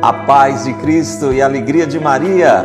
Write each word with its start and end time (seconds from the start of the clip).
A 0.00 0.12
paz 0.12 0.62
de 0.62 0.72
Cristo 0.74 1.32
e 1.32 1.42
a 1.42 1.46
alegria 1.46 1.84
de 1.84 1.98
Maria. 1.98 2.64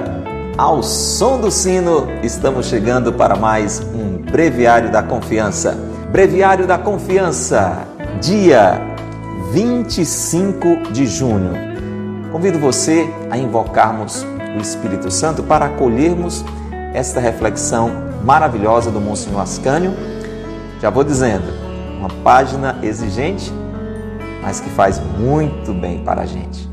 Ao 0.56 0.84
som 0.84 1.42
do 1.42 1.50
sino, 1.50 2.08
estamos 2.22 2.68
chegando 2.68 3.12
para 3.12 3.36
mais 3.36 3.80
um 3.80 4.22
Breviário 4.22 4.92
da 4.92 5.02
Confiança. 5.02 5.76
Breviário 6.12 6.68
da 6.68 6.78
Confiança, 6.78 7.88
dia 8.22 8.80
25 9.52 10.92
de 10.92 11.08
junho. 11.08 11.54
Convido 12.32 12.60
você 12.60 13.12
a 13.32 13.38
invocarmos 13.38 14.24
o 14.56 14.62
Espírito 14.62 15.10
Santo 15.10 15.42
para 15.42 15.66
acolhermos 15.66 16.46
esta 16.94 17.20
reflexão 17.20 17.90
maravilhosa 18.24 18.92
do 18.92 19.02
Monsenhor 19.02 19.42
Ascânio. 19.42 19.96
Já 20.80 20.92
vou 20.92 21.04
dizendo, 21.04 21.52
uma 21.98 22.10
página 22.24 22.78
exigente, 22.84 23.52
mas 24.44 24.60
que 24.60 24.70
faz 24.70 25.02
muito 25.18 25.74
bem 25.74 26.04
para 26.04 26.22
a 26.22 26.26
gente. 26.28 26.73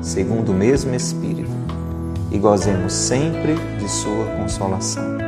segundo 0.00 0.52
o 0.52 0.54
mesmo 0.54 0.94
Espírito, 0.94 1.50
e 2.30 2.38
gozemos 2.38 2.92
sempre 2.92 3.54
de 3.78 3.88
Sua 3.88 4.24
consolação. 4.38 5.18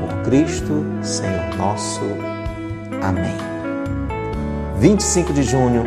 Por 0.00 0.22
Cristo, 0.24 0.84
Senhor 1.02 1.56
nosso. 1.56 2.00
Amém. 3.02 3.36
25 4.78 5.32
de 5.32 5.42
junho, 5.42 5.84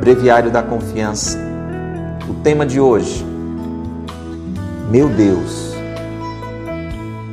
Breviário 0.00 0.50
da 0.50 0.62
Confiança. 0.62 1.38
O 2.28 2.34
tema 2.42 2.66
de 2.66 2.80
hoje: 2.80 3.24
Meu 4.90 5.08
Deus, 5.08 5.74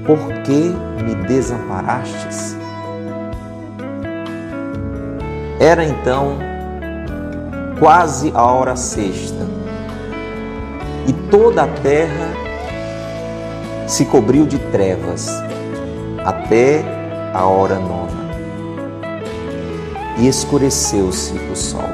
por 0.05 0.19
que 0.44 0.73
me 1.03 1.16
desamparastes? 1.28 2.55
Era 5.59 5.83
então 5.83 6.38
quase 7.80 8.31
a 8.35 8.44
hora 8.44 8.75
sexta 8.75 9.56
e 11.08 11.13
toda 11.31 11.63
a 11.63 11.67
terra 11.67 12.33
se 13.88 14.03
cobriu 14.05 14.45
de 14.45 14.59
trevas 14.59 15.30
até 16.25 16.83
a 17.33 17.45
hora 17.45 17.80
nona. 17.80 18.27
E 20.17 20.28
escureceu-se 20.28 21.33
o 21.33 21.55
sol. 21.55 21.89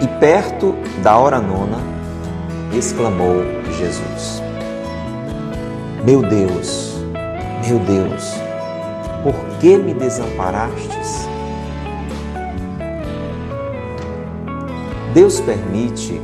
E 0.00 0.08
perto 0.18 0.74
da 1.02 1.18
hora 1.18 1.38
nona, 1.40 1.78
exclamou 2.72 3.42
Jesus: 3.76 4.42
Meu 6.04 6.22
Deus, 6.22 6.94
meu 7.66 7.78
Deus, 7.80 8.34
por 9.22 9.34
que 9.58 9.76
me 9.76 9.92
desamparastes? 9.92 11.28
Deus 15.12 15.40
permite 15.40 16.20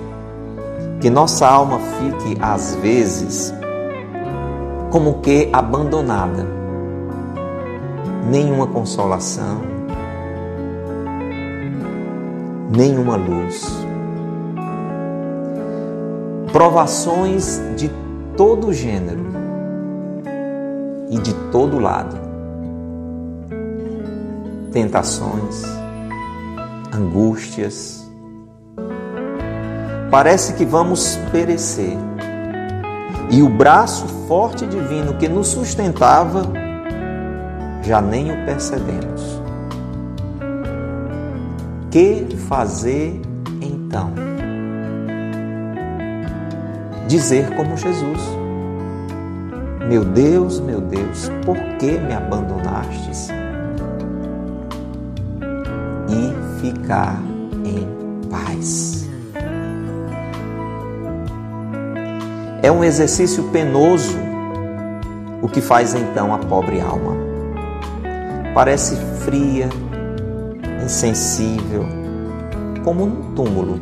que 1.00 1.08
nossa 1.08 1.48
alma 1.48 1.78
fique, 1.78 2.36
às 2.42 2.74
vezes, 2.76 3.54
como 4.90 5.20
que 5.20 5.48
abandonada, 5.50 6.46
nenhuma 8.30 8.66
consolação, 8.66 9.62
nenhuma 12.76 13.16
luz. 13.16 13.66
Provações 16.52 17.62
de 17.76 17.90
todo 18.36 18.72
gênero 18.72 19.24
e 21.08 21.18
de 21.18 21.32
todo 21.50 21.78
lado. 21.78 22.18
Tentações, 24.70 25.64
angústias, 26.92 27.99
parece 30.10 30.54
que 30.54 30.64
vamos 30.64 31.16
perecer. 31.30 31.96
E 33.30 33.42
o 33.42 33.48
braço 33.48 34.06
forte 34.26 34.66
divino 34.66 35.14
que 35.14 35.28
nos 35.28 35.48
sustentava, 35.48 36.42
já 37.82 38.00
nem 38.00 38.32
o 38.32 38.44
percebemos. 38.44 39.40
Que 41.90 42.26
fazer 42.48 43.20
então? 43.60 44.12
Dizer 47.06 47.54
como 47.54 47.76
Jesus: 47.76 48.20
Meu 49.88 50.04
Deus, 50.04 50.60
meu 50.60 50.80
Deus, 50.80 51.30
por 51.44 51.56
que 51.78 51.98
me 51.98 52.14
abandonastes? 52.14 53.28
E 56.08 56.60
ficar 56.60 57.29
É 62.62 62.70
um 62.70 62.84
exercício 62.84 63.44
penoso 63.44 64.18
o 65.40 65.48
que 65.48 65.60
faz 65.60 65.94
então 65.94 66.34
a 66.34 66.38
pobre 66.38 66.80
alma. 66.80 67.16
Parece 68.54 68.96
fria, 69.24 69.68
insensível, 70.84 71.86
como 72.84 73.04
um 73.04 73.34
túmulo. 73.34 73.80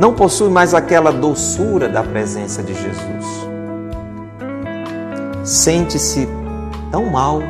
Não 0.00 0.14
possui 0.14 0.48
mais 0.48 0.74
aquela 0.74 1.12
doçura 1.12 1.88
da 1.88 2.02
presença 2.02 2.62
de 2.62 2.74
Jesus. 2.74 3.48
Sente-se 5.44 6.28
tão 6.90 7.06
mal. 7.10 7.40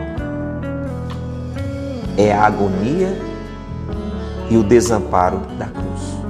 É 2.19 2.33
a 2.33 2.45
agonia 2.45 3.17
e 4.51 4.57
o 4.57 4.63
desamparo 4.63 5.39
da 5.57 5.67
cruz. 5.67 6.21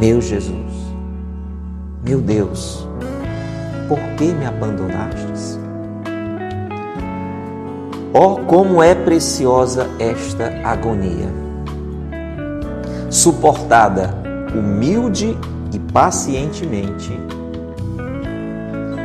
Meu 0.00 0.20
Jesus, 0.20 0.71
meu 2.12 2.20
Deus, 2.20 2.86
por 3.88 3.98
que 4.18 4.34
me 4.34 4.44
abandonastes? 4.44 5.58
Oh, 8.12 8.36
como 8.46 8.82
é 8.82 8.94
preciosa 8.94 9.88
esta 9.98 10.52
agonia! 10.62 11.30
Suportada 13.08 14.14
humilde 14.54 15.38
e 15.72 15.78
pacientemente, 15.78 17.18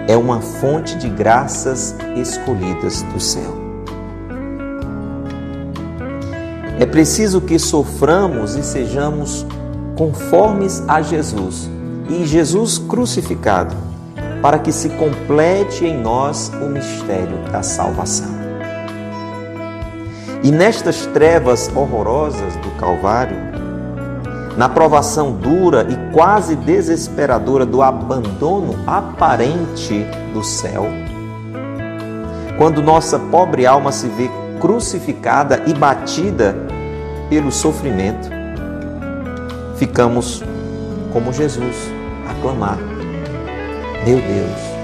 é 0.05 0.17
uma 0.17 0.41
fonte 0.41 0.97
de 0.97 1.07
graças 1.07 1.95
escolhidas 2.17 3.03
do 3.03 3.21
céu. 3.21 3.55
É 6.77 6.85
preciso 6.85 7.39
que 7.39 7.57
soframos 7.57 8.55
e 8.57 8.63
sejamos 8.63 9.45
conformes 9.95 10.83
a 10.89 11.01
Jesus 11.01 11.76
e 12.09 12.25
Jesus 12.25 12.77
crucificado, 12.77 13.75
para 14.41 14.59
que 14.59 14.71
se 14.71 14.89
complete 14.89 15.85
em 15.85 15.99
nós 15.99 16.51
o 16.61 16.69
mistério 16.69 17.37
da 17.51 17.61
salvação. 17.61 18.37
E 20.43 20.51
nestas 20.51 21.05
trevas 21.07 21.69
horrorosas 21.75 22.55
do 22.57 22.69
Calvário, 22.79 23.35
na 24.55 24.69
provação 24.69 25.33
dura 25.33 25.85
e 25.89 26.13
quase 26.13 26.55
desesperadora 26.55 27.65
do 27.65 27.81
abandono 27.81 28.75
aparente 28.87 30.05
do 30.33 30.43
céu, 30.43 30.85
quando 32.57 32.81
nossa 32.81 33.19
pobre 33.19 33.65
alma 33.65 33.91
se 33.91 34.07
vê 34.07 34.29
crucificada 34.59 35.63
e 35.67 35.73
batida 35.73 36.55
pelo 37.29 37.51
sofrimento, 37.51 38.29
ficamos 39.75 40.43
como 41.11 41.31
Jesus 41.31 41.96
clamar: 42.41 42.77
Meu 44.05 44.19
Deus, 44.19 44.77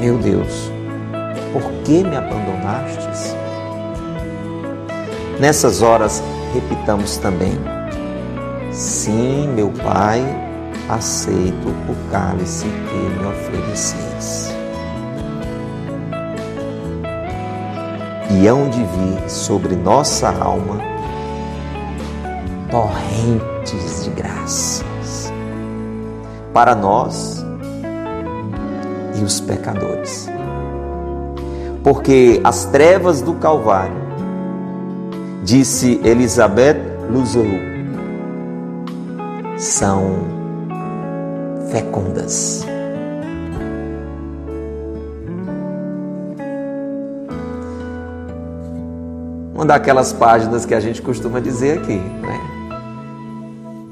meu 0.00 0.18
Deus, 0.18 0.70
por 1.52 1.62
que 1.84 2.02
me 2.02 2.16
abandonastes? 2.16 3.36
Nessas 5.38 5.82
horas, 5.82 6.22
repitamos 6.52 7.16
também: 7.18 7.58
Sim, 8.72 9.48
meu 9.48 9.70
Pai, 9.70 10.22
aceito 10.88 11.68
o 11.68 12.10
cálice 12.10 12.66
que 12.66 12.96
me 12.96 13.26
ofereceis. 13.26 14.54
E 18.30 18.46
hão 18.48 18.68
de 18.68 18.78
vir 18.78 19.30
sobre 19.30 19.76
nossa 19.76 20.28
alma 20.28 20.78
torrentes 22.70 24.04
de 24.04 24.10
graça 24.10 24.93
para 26.54 26.72
nós 26.76 27.44
e 29.18 29.24
os 29.24 29.40
pecadores. 29.40 30.30
Porque 31.82 32.40
as 32.44 32.64
trevas 32.66 33.20
do 33.20 33.34
Calvário, 33.34 33.96
disse 35.42 36.00
Elizabeth 36.04 36.80
Luzou, 37.10 37.44
são 39.58 40.14
fecundas. 41.70 42.64
Uma 49.52 49.66
daquelas 49.66 50.12
páginas 50.12 50.64
que 50.64 50.74
a 50.74 50.80
gente 50.80 51.02
costuma 51.02 51.40
dizer 51.40 51.78
aqui, 51.78 51.96
né? 51.96 52.40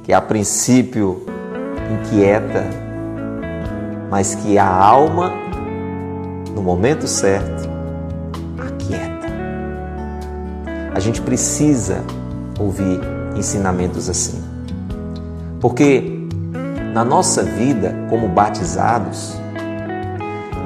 Que 0.05 0.13
a 0.13 0.21
princípio 0.21 1.32
inquieta, 1.91 2.65
mas 4.11 4.35
que 4.35 4.59
a 4.59 4.69
alma, 4.69 5.33
no 6.55 6.63
momento 6.63 7.07
certo, 7.07 7.69
aquieta. 8.59 9.27
A 10.95 11.01
gente 11.01 11.23
precisa 11.23 12.03
ouvir 12.59 13.01
ensinamentos 13.37 14.11
assim. 14.11 14.43
Porque 15.61 16.29
na 16.93 17.05
nossa 17.05 17.43
vida, 17.43 17.95
como 18.11 18.29
batizados, 18.29 19.35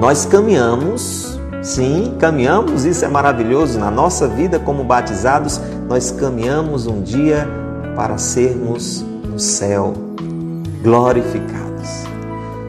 nós 0.01 0.27
caminhamos, 0.27 1.39
sim, 1.63 2.17
caminhamos, 2.19 2.85
isso 2.85 3.05
é 3.05 3.09
maravilhoso. 3.09 3.79
Na 3.79 3.91
nossa 3.91 4.27
vida, 4.27 4.59
como 4.59 4.83
batizados, 4.83 5.61
nós 5.89 6.11
caminhamos 6.11 6.87
um 6.87 7.01
dia 7.01 7.47
para 7.95 8.19
sermos 8.19 9.05
no 9.25 9.39
céu 9.39 9.95
glorificados. 10.83 12.05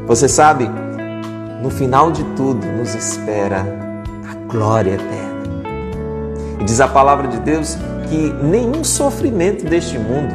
Você 0.05 0.27
sabe, 0.27 0.69
no 1.61 1.69
final 1.69 2.11
de 2.11 2.23
tudo 2.35 2.65
nos 2.65 2.95
espera 2.95 3.65
a 4.29 4.51
glória 4.51 4.93
eterna. 4.93 5.37
E 6.59 6.63
diz 6.63 6.79
a 6.79 6.87
palavra 6.87 7.27
de 7.27 7.39
Deus 7.39 7.77
que 8.09 8.33
nenhum 8.43 8.83
sofrimento 8.83 9.65
deste 9.65 9.97
mundo, 9.99 10.33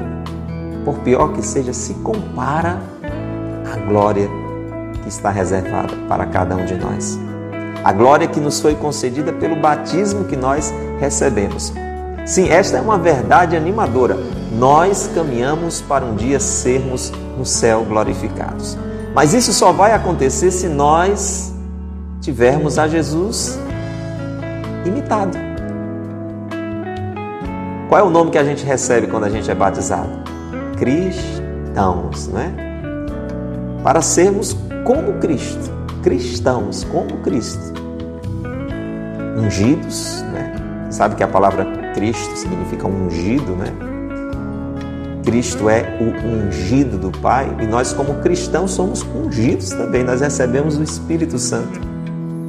por 0.85 0.99
pior 0.99 1.33
que 1.33 1.43
seja, 1.43 1.73
se 1.73 1.95
compara 1.95 2.79
à 3.73 3.77
glória 3.89 4.29
que 5.03 5.09
está 5.09 5.31
reservada 5.31 5.95
para 6.09 6.27
cada 6.27 6.55
um 6.55 6.65
de 6.65 6.75
nós. 6.75 7.19
A 7.83 7.93
glória 7.93 8.29
que 8.29 8.39
nos 8.39 8.61
foi 8.61 8.75
concedida 8.75 9.33
pelo 9.33 9.57
batismo 9.57 10.25
que 10.25 10.37
nós 10.37 10.73
recebemos. 11.01 11.73
Sim, 12.25 12.49
esta 12.49 12.79
é 12.79 12.81
uma 12.81 12.97
verdade 12.97 13.57
animadora. 13.57 14.17
Nós 14.59 15.11
caminhamos 15.15 15.81
para 15.81 16.05
um 16.05 16.15
dia 16.15 16.39
sermos 16.39 17.11
no 17.39 17.47
céu 17.47 17.85
glorificados. 17.85 18.77
Mas 19.15 19.33
isso 19.33 19.53
só 19.53 19.73
vai 19.73 19.93
acontecer 19.93 20.51
se 20.51 20.69
nós 20.69 21.55
tivermos 22.21 22.79
a 22.79 22.87
Jesus 22.87 23.59
imitado. 24.85 25.37
Qual 27.89 28.01
é 28.01 28.05
o 28.05 28.11
nome 28.11 28.31
que 28.31 28.39
a 28.39 28.45
gente 28.45 28.65
recebe 28.65 29.07
quando 29.07 29.25
a 29.25 29.31
gente 29.31 29.51
é 29.51 29.55
batizado? 29.55 30.11
Cristãos, 30.79 32.29
não 32.29 32.41
é? 32.41 32.53
Para 33.83 34.01
sermos 34.01 34.57
como 34.85 35.15
Cristo, 35.15 35.71
cristãos, 36.03 36.85
como 36.85 37.19
Cristo. 37.19 37.73
Ungidos, 39.37 40.23
né? 40.33 40.55
Sabe 40.91 41.17
que 41.17 41.23
a 41.23 41.29
palavra 41.29 41.65
Cristo 41.95 42.37
significa 42.37 42.87
ungido, 42.87 43.53
né? 43.57 43.92
Cristo 45.25 45.69
é 45.69 45.97
o 46.01 46.27
ungido 46.27 46.99
do 46.99 47.17
Pai 47.19 47.57
e 47.61 47.67
nós, 47.67 47.93
como 47.93 48.15
cristãos, 48.15 48.73
somos 48.73 49.03
ungidos 49.03 49.71
também. 49.71 50.03
Nós 50.03 50.21
recebemos 50.21 50.77
o 50.77 50.83
Espírito 50.83 51.39
Santo. 51.39 51.81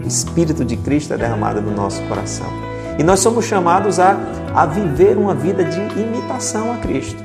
O 0.04 0.08
Espírito 0.08 0.66
de 0.66 0.76
Cristo 0.78 1.14
é 1.14 1.18
derramado 1.18 1.62
no 1.62 1.72
nosso 1.72 2.02
coração. 2.04 2.48
E 2.98 3.04
nós 3.04 3.20
somos 3.20 3.46
chamados 3.46 4.00
a, 4.00 4.18
a 4.54 4.66
viver 4.66 5.18
uma 5.18 5.34
vida 5.34 5.64
de 5.64 5.80
imitação 6.00 6.74
a 6.74 6.78
Cristo. 6.78 7.24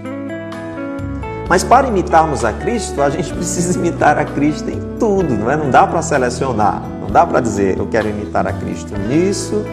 Mas 1.49 1.65
para 1.65 1.89
imitarmos 1.89 2.45
a 2.45 2.53
Cristo, 2.53 3.00
a 3.00 3.11
gente 3.11 3.33
precisa 3.35 3.79
imitar 3.79 4.19
a 4.19 4.25
Cristo 4.25 4.69
em 4.71 4.81
tudo, 4.99 5.35
não 5.35 5.50
é? 5.50 5.56
Não 5.56 5.71
dá 5.71 5.87
para 5.87 6.03
selecionar, 6.03 6.83
não 7.00 7.09
dá 7.09 7.27
para 7.27 7.41
dizer 7.41 7.79
eu 7.79 7.87
quero 7.87 8.09
imitar 8.09 8.47
a 8.47 8.53
Cristo 8.53 8.93
nisso, 9.09 9.65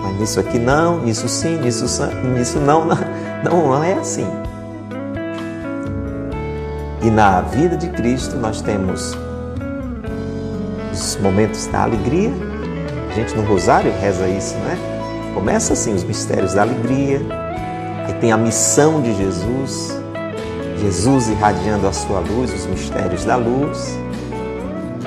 mas 0.00 0.18
nisso 0.18 0.40
aqui 0.40 0.58
não, 0.58 1.00
nisso 1.00 1.28
sim, 1.28 1.58
nisso, 1.58 1.84
nisso 2.36 2.58
não, 2.60 2.84
não, 3.42 3.68
não 3.68 3.82
é 3.82 3.94
assim. 3.94 4.26
E 7.04 7.10
na 7.10 7.42
vida 7.42 7.76
de 7.76 7.90
Cristo 7.90 8.34
nós 8.36 8.62
temos 8.62 9.14
os 10.90 11.16
momentos 11.16 11.66
da 11.66 11.82
alegria. 11.82 12.32
A 13.10 13.12
gente 13.12 13.36
no 13.36 13.42
Rosário 13.42 13.92
reza 14.00 14.26
isso, 14.26 14.54
né? 14.54 14.78
Começa 15.34 15.74
assim 15.74 15.92
os 15.92 16.02
mistérios 16.02 16.54
da 16.54 16.62
alegria. 16.62 17.20
Aí 18.06 18.14
tem 18.14 18.32
a 18.32 18.38
missão 18.38 19.02
de 19.02 19.14
Jesus, 19.14 20.00
Jesus 20.80 21.28
irradiando 21.28 21.86
a 21.86 21.92
sua 21.92 22.20
luz, 22.20 22.50
os 22.54 22.64
mistérios 22.64 23.22
da 23.26 23.36
luz. 23.36 23.98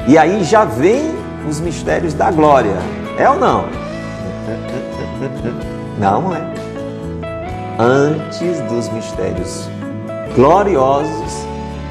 E 0.08 0.20
aí 0.20 0.44
já 0.44 0.66
vem 0.66 1.16
os 1.50 1.60
mistérios 1.60 2.14
da 2.14 2.30
glória. 2.30 2.78
É 3.18 3.28
ou 3.28 3.40
não? 3.40 3.66
Não 5.98 6.32
é. 6.36 6.54
Antes 7.80 8.60
dos 8.70 8.88
mistérios 8.90 9.68
gloriosos 10.36 11.47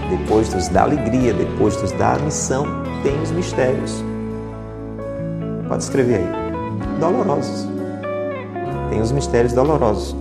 depois 0.09 0.69
da 0.69 0.83
alegria, 0.83 1.33
depois 1.33 1.77
da 1.93 2.19
missão, 2.19 2.67
tem 3.03 3.21
os 3.23 3.31
mistérios. 3.31 4.05
Pode 5.69 5.83
escrever 5.83 6.17
aí. 6.17 6.99
Dolorosos. 7.01 7.69
Tem 8.91 9.01
os 9.01 9.13
mistérios 9.13 9.53
dolorosos. 9.53 10.17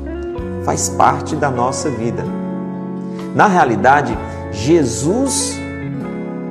Faz 0.63 0.89
parte 0.89 1.35
da 1.35 1.51
nossa 1.51 1.89
vida. 1.89 2.23
Na 3.35 3.47
realidade, 3.47 4.17
Jesus 4.51 5.57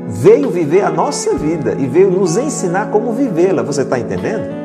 veio 0.06 0.50
viver 0.50 0.84
a 0.84 0.90
nossa 0.90 1.34
vida 1.34 1.76
e 1.78 1.86
veio 1.86 2.10
nos 2.10 2.36
ensinar 2.36 2.90
como 2.90 3.12
vivê-la. 3.12 3.62
Você 3.62 3.82
está 3.82 3.98
entendendo? 3.98 4.64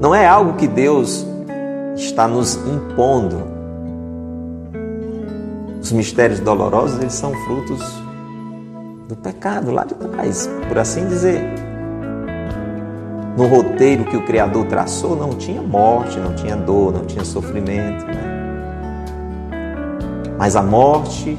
Não 0.00 0.14
é 0.14 0.26
algo 0.26 0.54
que 0.54 0.66
Deus 0.66 1.26
está 1.96 2.28
nos 2.28 2.54
impondo, 2.66 3.57
os 5.88 5.92
mistérios 5.92 6.38
dolorosos, 6.40 6.98
eles 7.00 7.14
são 7.14 7.32
frutos 7.44 7.80
do 9.08 9.16
pecado 9.16 9.70
lá 9.70 9.84
de 9.86 9.94
trás, 9.94 10.48
por 10.68 10.78
assim 10.78 11.06
dizer. 11.06 11.42
No 13.38 13.46
roteiro 13.46 14.04
que 14.04 14.16
o 14.16 14.22
Criador 14.26 14.66
traçou, 14.66 15.16
não 15.16 15.30
tinha 15.30 15.62
morte, 15.62 16.18
não 16.18 16.34
tinha 16.34 16.56
dor, 16.56 16.92
não 16.92 17.06
tinha 17.06 17.24
sofrimento. 17.24 18.04
Né? 18.04 18.22
Mas 20.36 20.56
a 20.56 20.62
morte 20.62 21.38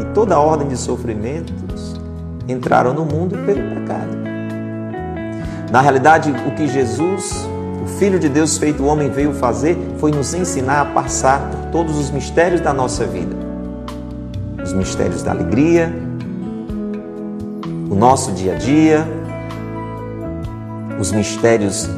e 0.00 0.04
toda 0.14 0.36
a 0.36 0.40
ordem 0.40 0.68
de 0.68 0.76
sofrimentos 0.76 2.00
entraram 2.48 2.94
no 2.94 3.04
mundo 3.04 3.36
pelo 3.44 3.80
pecado. 3.80 4.16
Na 5.72 5.80
realidade, 5.80 6.30
o 6.46 6.54
que 6.54 6.68
Jesus, 6.68 7.48
o 7.82 7.86
Filho 7.98 8.20
de 8.20 8.28
Deus 8.28 8.58
feito 8.58 8.84
homem, 8.84 9.10
veio 9.10 9.32
fazer 9.32 9.76
foi 9.98 10.12
nos 10.12 10.34
ensinar 10.34 10.82
a 10.82 10.84
passar 10.84 11.50
por 11.50 11.70
todos 11.72 11.98
os 11.98 12.12
mistérios 12.12 12.60
da 12.60 12.72
nossa 12.72 13.04
vida 13.04 13.51
os 14.62 14.72
mistérios 14.72 15.22
da 15.22 15.32
alegria, 15.32 15.92
o 17.90 17.94
nosso 17.94 18.32
dia 18.32 18.54
a 18.54 18.56
dia, 18.56 19.06
os 21.00 21.12
mistérios 21.12 21.88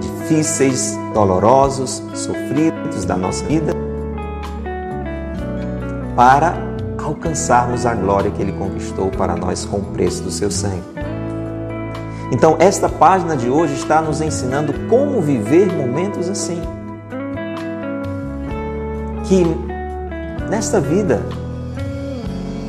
difíceis, 0.00 0.96
dolorosos, 1.12 2.02
sofridos 2.14 3.04
da 3.04 3.16
nossa 3.16 3.44
vida, 3.44 3.72
para 6.14 6.54
alcançarmos 7.02 7.84
a 7.86 7.94
glória 7.94 8.30
que 8.30 8.42
Ele 8.42 8.52
conquistou 8.52 9.10
para 9.10 9.36
nós 9.36 9.64
com 9.64 9.78
o 9.78 9.84
preço 9.84 10.22
do 10.22 10.30
seu 10.30 10.50
sangue. 10.50 10.82
Então, 12.32 12.56
esta 12.58 12.88
página 12.88 13.36
de 13.36 13.48
hoje 13.48 13.74
está 13.74 14.00
nos 14.00 14.20
ensinando 14.20 14.72
como 14.88 15.20
viver 15.20 15.72
momentos 15.72 16.28
assim. 16.28 16.60
Que 19.24 19.44
nesta 20.48 20.80
vida 20.80 21.22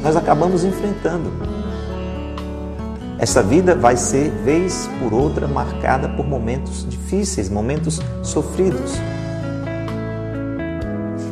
nós 0.08 0.16
acabamos 0.16 0.64
enfrentando. 0.64 1.34
Essa 3.20 3.44
vida 3.44 3.76
vai 3.76 3.98
ser, 3.98 4.30
vez 4.46 4.90
por 5.02 5.14
outra, 5.14 5.50
marcada 5.50 6.08
por 6.08 6.26
momentos 6.26 6.88
difíceis, 6.88 7.50
momentos 7.50 8.00
sofridos. 8.24 8.94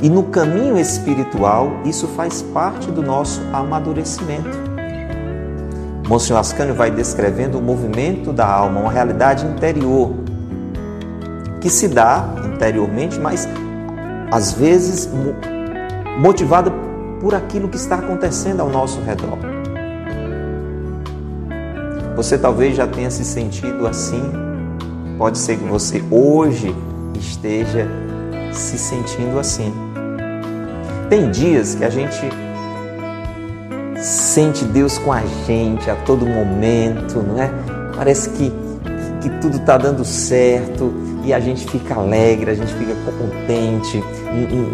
E 0.02 0.10
no 0.10 0.24
caminho 0.24 0.78
espiritual, 0.78 1.72
isso 1.86 2.06
faz 2.18 2.42
parte 2.42 2.92
do 2.92 3.02
nosso 3.02 3.42
amadurecimento. 3.54 4.58
Monsenhor 6.06 6.42
Ascânio 6.42 6.76
vai 6.76 6.92
descrevendo 6.92 7.58
o 7.58 7.62
movimento 7.62 8.34
da 8.34 8.46
alma, 8.46 8.82
uma 8.82 8.92
realidade 8.92 9.46
interior 9.46 10.12
que 11.62 11.70
se 11.70 11.88
dá 11.88 12.28
interiormente, 12.46 13.18
mas 13.20 13.48
às 14.30 14.52
vezes 14.52 15.10
motivada 16.20 16.74
por 17.20 17.34
aquilo 17.34 17.68
que 17.70 17.78
está 17.78 17.96
acontecendo 17.96 18.62
ao 18.62 18.70
nosso 18.70 19.02
redor. 19.02 19.38
Você 22.16 22.38
talvez 22.38 22.76
já 22.76 22.88
tenha 22.88 23.12
se 23.12 23.26
sentido 23.26 23.86
assim. 23.88 24.24
Pode 25.18 25.38
ser 25.38 25.58
que 25.58 25.66
você 25.66 26.04
hoje 26.10 26.74
esteja 27.20 27.88
se 28.54 28.78
sentindo 28.78 29.38
assim. 29.38 29.74
Tem 31.10 31.30
dias 31.30 31.76
que 31.76 31.84
a 31.84 31.90
gente 31.90 32.30
sente 33.98 34.66
Deus 34.66 34.98
com 34.98 35.12
a 35.12 35.22
gente 35.46 35.90
a 35.90 35.96
todo 35.96 36.26
momento, 36.26 37.22
não 37.22 37.42
é? 37.42 37.50
Parece 37.96 38.30
que, 38.30 38.52
que 39.22 39.30
tudo 39.42 39.58
está 39.58 39.78
dando 39.78 40.06
certo 40.06 40.94
e 41.26 41.34
a 41.34 41.40
gente 41.40 41.66
fica 41.66 41.96
alegre, 41.96 42.52
a 42.52 42.54
gente 42.54 42.72
fica 42.76 42.94
contente 43.20 44.04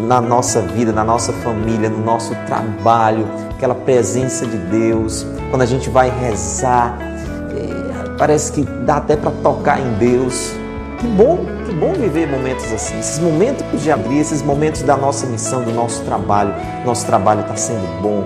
na 0.06 0.20
nossa 0.20 0.62
vida, 0.62 0.92
na 0.92 1.04
nossa 1.04 1.32
família, 1.32 1.90
no 1.90 2.04
nosso 2.04 2.36
trabalho, 2.46 3.26
aquela 3.56 3.74
presença 3.74 4.46
de 4.46 4.58
Deus. 4.58 5.26
Quando 5.50 5.62
a 5.62 5.66
gente 5.66 5.90
vai 5.90 6.10
rezar, 6.10 6.98
é, 7.00 8.18
parece 8.18 8.52
que 8.52 8.64
dá 8.64 8.98
até 8.98 9.16
para 9.16 9.32
tocar 9.32 9.80
em 9.80 9.94
Deus. 9.94 10.54
Que 11.00 11.08
bom, 11.08 11.46
que 11.66 11.74
bom 11.74 11.94
viver 11.94 12.28
momentos 12.28 12.72
assim, 12.72 13.00
esses 13.00 13.18
momentos 13.18 13.82
de 13.82 13.90
abrir, 13.90 14.20
esses 14.20 14.42
momentos 14.42 14.82
da 14.84 14.98
nossa 14.98 15.26
missão, 15.26 15.64
do 15.64 15.72
nosso 15.72 16.04
trabalho. 16.04 16.54
Nosso 16.86 17.06
trabalho 17.06 17.42
está 17.42 17.56
sendo 17.56 18.02
bom, 18.02 18.26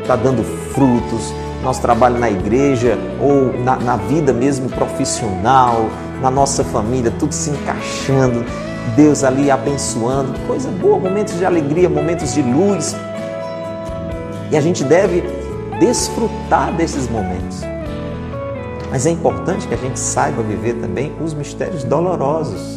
está 0.00 0.14
é, 0.14 0.16
dando 0.16 0.42
frutos. 0.42 1.32
Nosso 1.62 1.80
trabalho 1.80 2.18
na 2.18 2.28
igreja 2.28 2.98
ou 3.20 3.56
na, 3.62 3.76
na 3.76 3.96
vida 3.96 4.32
mesmo 4.32 4.68
profissional, 4.68 5.88
na 6.22 6.30
nossa 6.30 6.62
família, 6.62 7.12
tudo 7.18 7.32
se 7.32 7.50
encaixando, 7.50 8.44
Deus 8.94 9.24
ali 9.24 9.50
abençoando, 9.50 10.38
coisa 10.46 10.70
boa, 10.70 10.98
momentos 10.98 11.36
de 11.36 11.44
alegria, 11.44 11.88
momentos 11.88 12.32
de 12.32 12.40
luz. 12.40 12.94
E 14.50 14.56
a 14.56 14.60
gente 14.60 14.84
deve 14.84 15.22
desfrutar 15.80 16.72
desses 16.74 17.08
momentos. 17.08 17.62
Mas 18.88 19.04
é 19.04 19.10
importante 19.10 19.66
que 19.66 19.74
a 19.74 19.78
gente 19.78 19.98
saiba 19.98 20.42
viver 20.42 20.74
também 20.74 21.12
os 21.20 21.34
mistérios 21.34 21.82
dolorosos. 21.82 22.76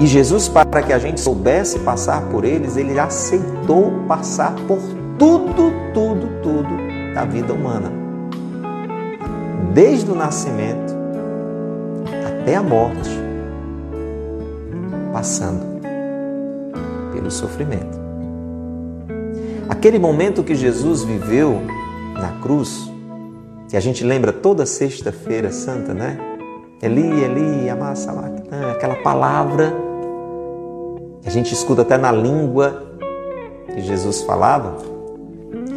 E 0.00 0.06
Jesus, 0.06 0.48
para 0.48 0.82
que 0.82 0.92
a 0.92 0.98
gente 0.98 1.20
soubesse 1.20 1.78
passar 1.80 2.22
por 2.22 2.44
eles, 2.44 2.76
ele 2.76 2.98
aceitou 2.98 3.92
passar 4.08 4.54
por 4.66 4.80
tudo, 5.18 5.72
tudo, 5.92 6.42
tudo 6.42 7.14
da 7.14 7.24
vida 7.24 7.52
humana. 7.52 8.03
Desde 9.72 10.10
o 10.10 10.14
nascimento 10.14 10.94
até 12.44 12.56
a 12.56 12.62
morte, 12.62 13.10
passando 15.12 15.80
pelo 17.12 17.30
sofrimento. 17.30 17.98
Aquele 19.68 19.98
momento 19.98 20.42
que 20.42 20.54
Jesus 20.54 21.02
viveu 21.02 21.60
na 22.14 22.40
cruz, 22.42 22.90
que 23.68 23.76
a 23.76 23.80
gente 23.80 24.04
lembra 24.04 24.32
toda 24.32 24.66
sexta-feira 24.66 25.50
santa, 25.50 25.94
né? 25.94 26.18
Eli, 26.82 27.24
Eli, 27.24 27.70
amassa 27.70 28.12
aquela 28.76 28.96
palavra 28.96 29.74
que 31.22 31.28
a 31.28 31.32
gente 31.32 31.54
escuta 31.54 31.80
até 31.80 31.96
na 31.96 32.12
língua 32.12 32.84
que 33.74 33.80
Jesus 33.80 34.22
falava, 34.22 34.76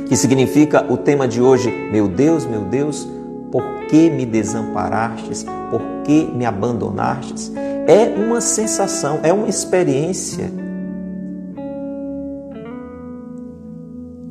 que 0.08 0.18
significa 0.18 0.86
o 0.90 0.98
tema 0.98 1.28
de 1.28 1.42
hoje, 1.42 1.72
meu 1.72 2.08
Deus, 2.08 2.46
meu 2.46 2.62
Deus, 2.62 3.08
por 3.52 3.64
que 3.88 4.10
me 4.10 4.26
desamparastes? 4.26 5.46
Por 5.70 5.82
que 6.04 6.26
me 6.26 6.46
abandonastes? 6.46 7.52
É 7.88 8.14
uma 8.18 8.42
sensação, 8.42 9.20
é 9.24 9.32
uma 9.32 9.48
experiência 9.48 10.52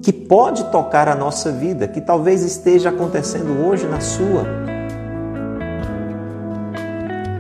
que 0.03 0.13
pode 0.13 0.65
tocar 0.71 1.09
a 1.09 1.17
nossa 1.17 1.51
vida, 1.51 1.89
que 1.89 2.01
talvez 2.01 2.43
esteja 2.43 2.91
acontecendo 2.91 3.67
hoje 3.67 3.87
na 3.87 4.01
sua, 4.01 4.45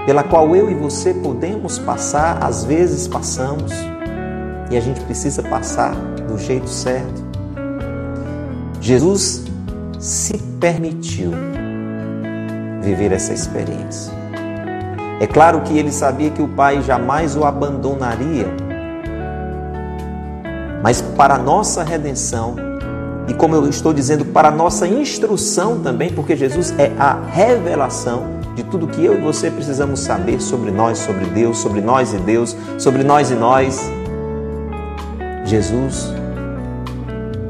pela 0.05 0.23
qual 0.25 0.57
eu 0.57 0.71
e 0.71 0.75
você 0.75 1.15
podemos 1.15 1.79
passar, 1.79 2.43
às 2.43 2.65
vezes 2.65 3.07
passamos, 3.07 3.73
e 4.71 4.77
a 4.77 4.81
gente 4.81 5.01
precisa 5.03 5.43
passar 5.43 5.95
do 6.27 6.39
jeito 6.39 6.69
certo. 6.69 7.25
Jesus 8.81 9.45
se 10.01 10.39
permitiu 10.59 11.33
viver 12.87 13.11
essa 13.11 13.33
experiência. 13.33 14.13
É 15.21 15.27
claro 15.27 15.63
que 15.63 15.77
ele 15.77 15.91
sabia 15.91 16.31
que 16.31 16.41
o 16.41 16.47
Pai 16.47 16.83
jamais 16.83 17.35
o 17.37 17.45
abandonaria, 17.45 18.47
mas 20.83 21.01
para 21.01 21.37
nossa 21.37 21.83
redenção, 21.83 22.55
e 23.27 23.35
como 23.35 23.57
eu 23.57 23.69
estou 23.69 23.93
dizendo, 23.93 24.25
para 24.27 24.53
nossa 24.53 24.87
instrução 24.87 25.81
também, 25.81 26.13
porque 26.13 26.37
Jesus 26.37 26.73
é 26.79 26.93
a 26.97 27.19
revelação 27.33 28.37
de 28.55 28.63
tudo 28.63 28.87
que 28.87 29.05
eu 29.05 29.19
e 29.19 29.21
você 29.21 29.51
precisamos 29.51 30.01
saber 30.01 30.41
sobre 30.41 30.71
nós, 30.71 30.99
sobre 30.99 31.25
Deus, 31.27 31.59
sobre 31.59 31.81
nós 31.81 32.15
e 32.15 32.19
Deus, 32.19 32.57
sobre 32.79 33.03
nós 33.03 33.31
e 33.33 33.35
nós. 33.35 33.91
Jesus 35.45 36.15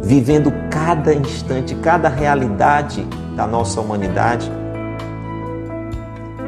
vivendo 0.02 0.52
cada 0.70 1.12
instante, 1.12 1.74
cada 1.74 2.08
realidade 2.08 3.04
da 3.34 3.44
nossa 3.46 3.80
humanidade, 3.80 4.50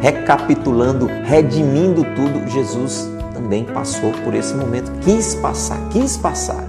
recapitulando, 0.01 1.07
redimindo 1.25 2.05
tudo, 2.15 2.49
Jesus 2.49 3.11
também 3.33 3.65
passou 3.65 4.13
por 4.25 4.35
esse 4.35 4.55
momento, 4.55 4.91
quis 5.01 5.35
passar, 5.37 5.79
quis 5.91 6.17
passar. 6.17 6.65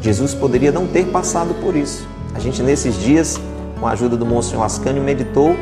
Jesus 0.00 0.34
poderia 0.34 0.72
não 0.72 0.86
ter 0.86 1.06
passado 1.06 1.54
por 1.60 1.76
isso. 1.76 2.08
A 2.34 2.38
gente 2.38 2.62
nesses 2.62 2.98
dias, 2.98 3.38
com 3.78 3.86
a 3.86 3.92
ajuda 3.92 4.16
do 4.16 4.24
Monsenhor 4.24 4.64
Ascânio, 4.64 5.02
meditou 5.02 5.54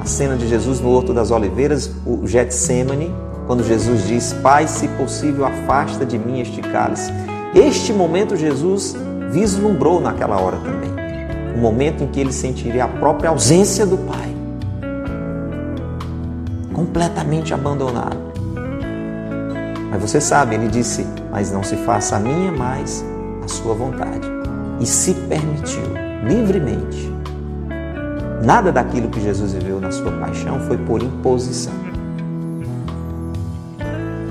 a 0.00 0.06
cena 0.06 0.36
de 0.36 0.48
Jesus 0.48 0.80
no 0.80 0.90
Horto 0.90 1.12
das 1.12 1.30
Oliveiras, 1.30 1.90
o 2.06 2.26
Getsemane, 2.26 3.12
quando 3.46 3.64
Jesus 3.64 4.06
diz: 4.06 4.32
Pai, 4.42 4.68
se 4.68 4.86
possível, 4.88 5.44
afasta 5.44 6.06
de 6.06 6.18
mim 6.18 6.40
este 6.40 6.60
cálice. 6.60 7.12
Este 7.54 7.92
momento 7.92 8.36
Jesus 8.36 8.96
vislumbrou 9.30 10.00
naquela 10.00 10.40
hora 10.40 10.58
também. 10.58 10.90
O 11.56 11.58
momento 11.58 12.04
em 12.04 12.06
que 12.06 12.20
ele 12.20 12.32
sentiria 12.32 12.84
a 12.84 12.88
própria 12.88 13.30
ausência 13.30 13.84
do 13.84 13.98
Pai. 13.98 14.29
Completamente 16.80 17.52
abandonado. 17.52 18.16
Mas 19.90 20.00
você 20.00 20.18
sabe, 20.18 20.54
ele 20.54 20.66
disse: 20.66 21.06
Mas 21.30 21.52
não 21.52 21.62
se 21.62 21.76
faça 21.76 22.16
a 22.16 22.18
minha, 22.18 22.50
mas 22.50 23.04
a 23.44 23.48
sua 23.48 23.74
vontade. 23.74 24.26
E 24.80 24.86
se 24.86 25.12
permitiu, 25.12 25.84
livremente. 26.26 27.12
Nada 28.42 28.72
daquilo 28.72 29.10
que 29.10 29.20
Jesus 29.20 29.52
viveu 29.52 29.78
na 29.78 29.92
sua 29.92 30.10
paixão 30.12 30.58
foi 30.60 30.78
por 30.78 31.02
imposição. 31.02 31.74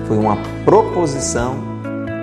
Foi 0.07 0.17
uma 0.17 0.35
proposição 0.65 1.53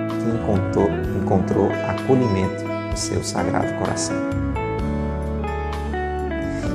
que 0.09 0.29
encontrou, 0.29 0.89
encontrou 1.23 1.69
acolhimento 1.87 2.65
seu 2.97 3.23
sagrado 3.23 3.73
coração. 3.75 4.17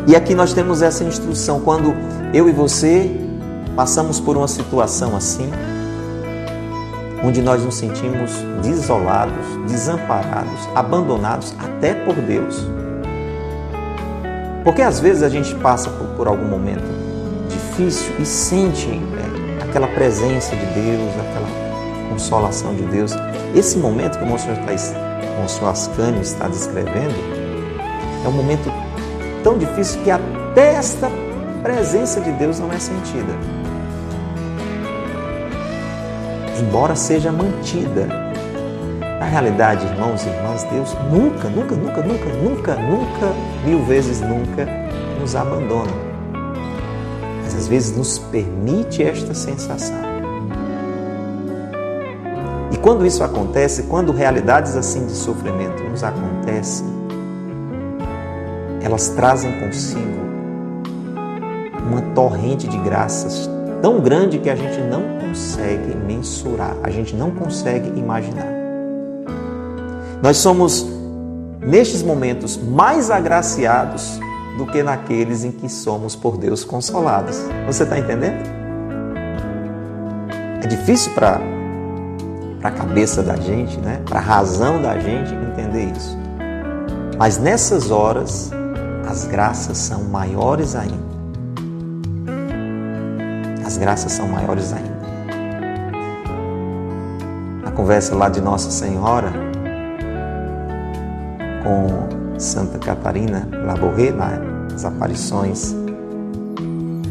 E 0.09 0.17
aqui 0.17 0.35
nós 0.35 0.55
temos 0.55 0.81
essa 0.81 1.05
instrução 1.05 1.61
quando 1.61 1.95
eu 2.33 2.49
e 2.49 2.53
você 2.53 3.22
passamos 3.75 4.21
por 4.21 4.37
uma 4.37 4.49
situação 4.49 5.17
assim, 5.17 5.51
onde 7.23 7.41
nós 7.41 7.65
nos 7.65 7.77
sentimos 7.77 8.31
desolados, 8.63 9.45
desamparados, 9.67 10.69
abandonados 10.75 11.55
até 11.59 11.95
por 11.95 12.15
Deus. 12.15 12.67
Porque 14.65 14.83
às 14.83 15.01
vezes 15.01 15.23
a 15.23 15.29
gente 15.29 15.55
passa 15.57 15.91
por, 15.91 16.07
por 16.17 16.29
algum 16.29 16.47
momento 16.47 16.85
difícil 17.49 18.13
e 18.19 18.25
sente 18.25 18.89
é, 18.89 19.65
aquela 19.65 19.89
presença 19.89 20.55
de 20.55 20.67
Deus, 20.67 21.11
aquela 21.21 22.11
consolação 22.11 22.75
de 22.75 22.83
Deus. 22.83 23.13
Esse 23.55 23.79
momento 23.79 24.19
que 24.19 24.25
o 24.25 24.27
Monsenhor 24.27 24.59
está 24.59 25.03
Monsenhor 25.41 25.71
Ascânio 25.71 26.21
está 26.21 26.47
descrevendo, 26.47 27.15
é 28.25 28.29
um 28.29 28.33
momento 28.33 28.73
tão 29.43 29.59
difícil 29.59 30.01
que 30.03 30.11
até 30.11 30.75
esta 30.75 31.11
presença 31.63 32.21
de 32.21 32.31
Deus 32.33 32.59
não 32.59 32.73
é 32.73 32.79
sentida. 32.79 33.62
Embora 36.63 36.95
seja 36.95 37.31
mantida. 37.31 38.07
Na 39.19 39.27
realidade, 39.27 39.87
irmãos 39.87 40.25
e 40.25 40.29
irmãs, 40.29 40.65
Deus 40.65 40.95
nunca, 41.11 41.49
nunca, 41.49 41.75
nunca, 41.75 42.03
nunca, 42.03 42.29
nunca, 42.31 42.75
nunca, 42.77 43.33
mil 43.65 43.85
vezes 43.85 44.21
nunca 44.21 44.67
nos 45.21 45.37
abandona. 45.37 45.93
Mas 47.43 47.55
às 47.55 47.69
vezes 47.69 47.97
nos 47.97 48.19
permite 48.19 49.03
esta 49.03 49.35
sensação 49.35 50.13
quando 52.83 53.07
isso 53.07 53.23
acontece, 53.23 53.85
quando 53.85 54.11
realidades 54.11 54.75
assim 54.75 55.07
de 55.07 55.13
sofrimento 55.13 55.85
nos 55.85 56.03
acontecem, 56.03 56.85
elas 58.83 59.11
trazem 59.11 59.61
consigo 59.61 60.21
uma 61.89 62.03
torrente 62.13 62.67
de 62.67 62.77
graças 62.79 63.49
tão 63.83 64.01
grande 64.01 64.39
que 64.39 64.49
a 64.49 64.55
gente 64.55 64.81
não 64.81 65.03
consegue 65.19 65.95
mensurar, 65.97 66.77
a 66.85 66.89
gente 66.89 67.17
não 67.17 67.33
consegue 67.33 67.89
imaginar. 67.99 68.47
Nós 70.23 70.37
somos 70.37 70.87
nestes 71.61 72.01
momentos 72.01 72.57
mais 72.57 73.11
agraciados 73.11 74.21
do 74.57 74.67
que 74.67 74.85
naqueles 74.85 75.43
em 75.43 75.51
que 75.51 75.69
somos 75.69 76.15
por 76.15 76.37
Deus 76.37 76.63
consolados. 76.63 77.43
Você 77.67 77.83
está 77.83 77.99
entendendo? 77.99 78.41
É 80.63 80.67
difícil 80.69 81.13
para 81.13 81.41
a 82.63 82.71
cabeça 82.71 83.21
da 83.21 83.35
gente, 83.35 83.79
né? 83.79 84.01
para 84.05 84.19
a 84.19 84.23
razão 84.23 84.81
da 84.81 84.97
gente 84.97 85.35
entender 85.35 85.93
isso. 85.97 86.17
Mas 87.19 87.37
nessas 87.39 87.91
horas, 87.91 88.53
as 89.09 89.27
graças 89.27 89.77
são 89.77 90.05
maiores 90.05 90.77
ainda. 90.77 91.12
As 93.83 93.85
graças 93.85 94.13
são 94.13 94.29
maiores 94.29 94.73
ainda. 94.73 94.97
A 97.67 97.71
conversa 97.73 98.15
lá 98.15 98.29
de 98.29 98.41
Nossa 98.41 98.71
Senhora 98.71 99.33
com 101.65 102.39
Santa 102.39 102.79
Catarina 102.79 103.49
Laborré, 103.67 104.13
nas 104.13 104.85
aparições 104.85 105.75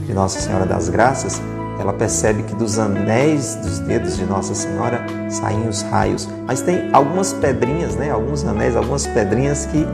de 0.05 0.13
Nossa 0.13 0.39
Senhora 0.39 0.65
das 0.65 0.87
Graças, 0.87 1.41
ela 1.77 1.91
percebe 1.91 2.43
que 2.43 2.55
dos 2.55 2.79
anéis 2.79 3.55
dos 3.55 3.79
dedos 3.79 4.15
de 4.15 4.23
Nossa 4.23 4.55
Senhora 4.55 5.05
saem 5.29 5.67
os 5.67 5.81
raios. 5.81 6.29
Mas 6.47 6.61
tem 6.61 6.89
algumas 6.93 7.33
pedrinhas, 7.33 7.97
né? 7.97 8.11
alguns 8.11 8.45
anéis, 8.45 8.77
algumas 8.77 9.05
pedrinhas 9.07 9.65
que, 9.65 9.85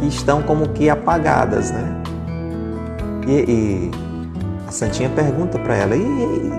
que 0.00 0.08
estão 0.08 0.42
como 0.42 0.70
que 0.70 0.90
apagadas. 0.90 1.70
Né? 1.70 2.02
E, 3.24 3.90
e 3.92 4.07
a 4.68 4.70
Santinha 4.70 5.08
pergunta 5.08 5.58
para 5.58 5.74
ela, 5.74 5.96
e, 5.96 6.02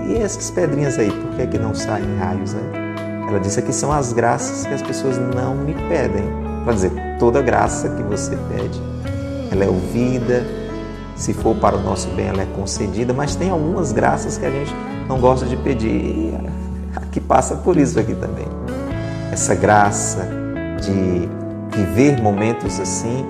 e, 0.08 0.16
essas 0.16 0.50
pedrinhas 0.50 0.98
aí, 0.98 1.12
por 1.12 1.30
que, 1.36 1.42
é 1.42 1.46
que 1.46 1.56
não 1.56 1.72
saem 1.72 2.16
raios? 2.18 2.52
Né? 2.52 2.60
Ela 3.28 3.38
disse 3.38 3.62
que 3.62 3.72
são 3.72 3.92
as 3.92 4.12
graças 4.12 4.66
que 4.66 4.74
as 4.74 4.82
pessoas 4.82 5.16
não 5.16 5.54
me 5.54 5.74
pedem. 5.88 6.24
Para 6.64 6.74
dizer, 6.74 6.90
toda 7.20 7.40
graça 7.40 7.88
que 7.90 8.02
você 8.02 8.36
pede, 8.48 8.82
ela 9.52 9.64
é 9.64 9.68
ouvida, 9.68 10.44
se 11.14 11.32
for 11.32 11.54
para 11.54 11.76
o 11.76 11.80
nosso 11.80 12.08
bem, 12.08 12.26
ela 12.26 12.42
é 12.42 12.46
concedida, 12.46 13.14
mas 13.14 13.36
tem 13.36 13.50
algumas 13.50 13.92
graças 13.92 14.36
que 14.36 14.44
a 14.44 14.50
gente 14.50 14.74
não 15.08 15.20
gosta 15.20 15.46
de 15.46 15.56
pedir. 15.56 15.88
E 15.88 16.34
aqui 16.96 17.20
passa 17.20 17.54
por 17.54 17.76
isso 17.76 18.00
aqui 18.00 18.14
também. 18.16 18.46
Essa 19.30 19.54
graça 19.54 20.28
de 20.80 21.28
viver 21.78 22.20
momentos 22.20 22.80
assim, 22.80 23.24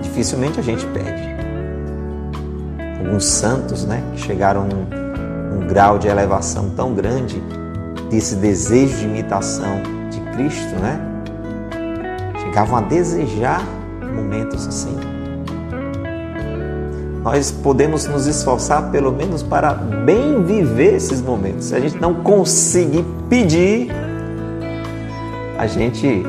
dificilmente 0.00 0.60
a 0.60 0.62
gente 0.62 0.86
pede. 0.86 1.29
Alguns 3.10 3.24
santos, 3.24 3.84
né, 3.84 4.04
que 4.14 4.20
chegaram 4.20 4.68
num 4.68 5.66
grau 5.66 5.98
de 5.98 6.06
elevação 6.06 6.70
tão 6.70 6.94
grande 6.94 7.42
desse 8.08 8.36
desejo 8.36 8.98
de 8.98 9.04
imitação 9.04 9.82
de 10.08 10.20
Cristo, 10.32 10.76
né? 10.76 11.00
Chegavam 12.40 12.76
a 12.76 12.80
desejar 12.82 13.64
momentos 14.14 14.64
assim 14.68 14.96
nós 17.22 17.50
podemos 17.50 18.06
nos 18.06 18.26
esforçar 18.26 18.90
pelo 18.90 19.12
menos 19.12 19.42
para 19.42 19.74
bem 19.74 20.42
viver 20.42 20.94
esses 20.94 21.20
momentos. 21.20 21.66
Se 21.66 21.74
a 21.74 21.80
gente 21.80 22.00
não 22.00 22.14
conseguir 22.14 23.04
pedir, 23.28 23.90
a 25.58 25.66
gente 25.66 26.22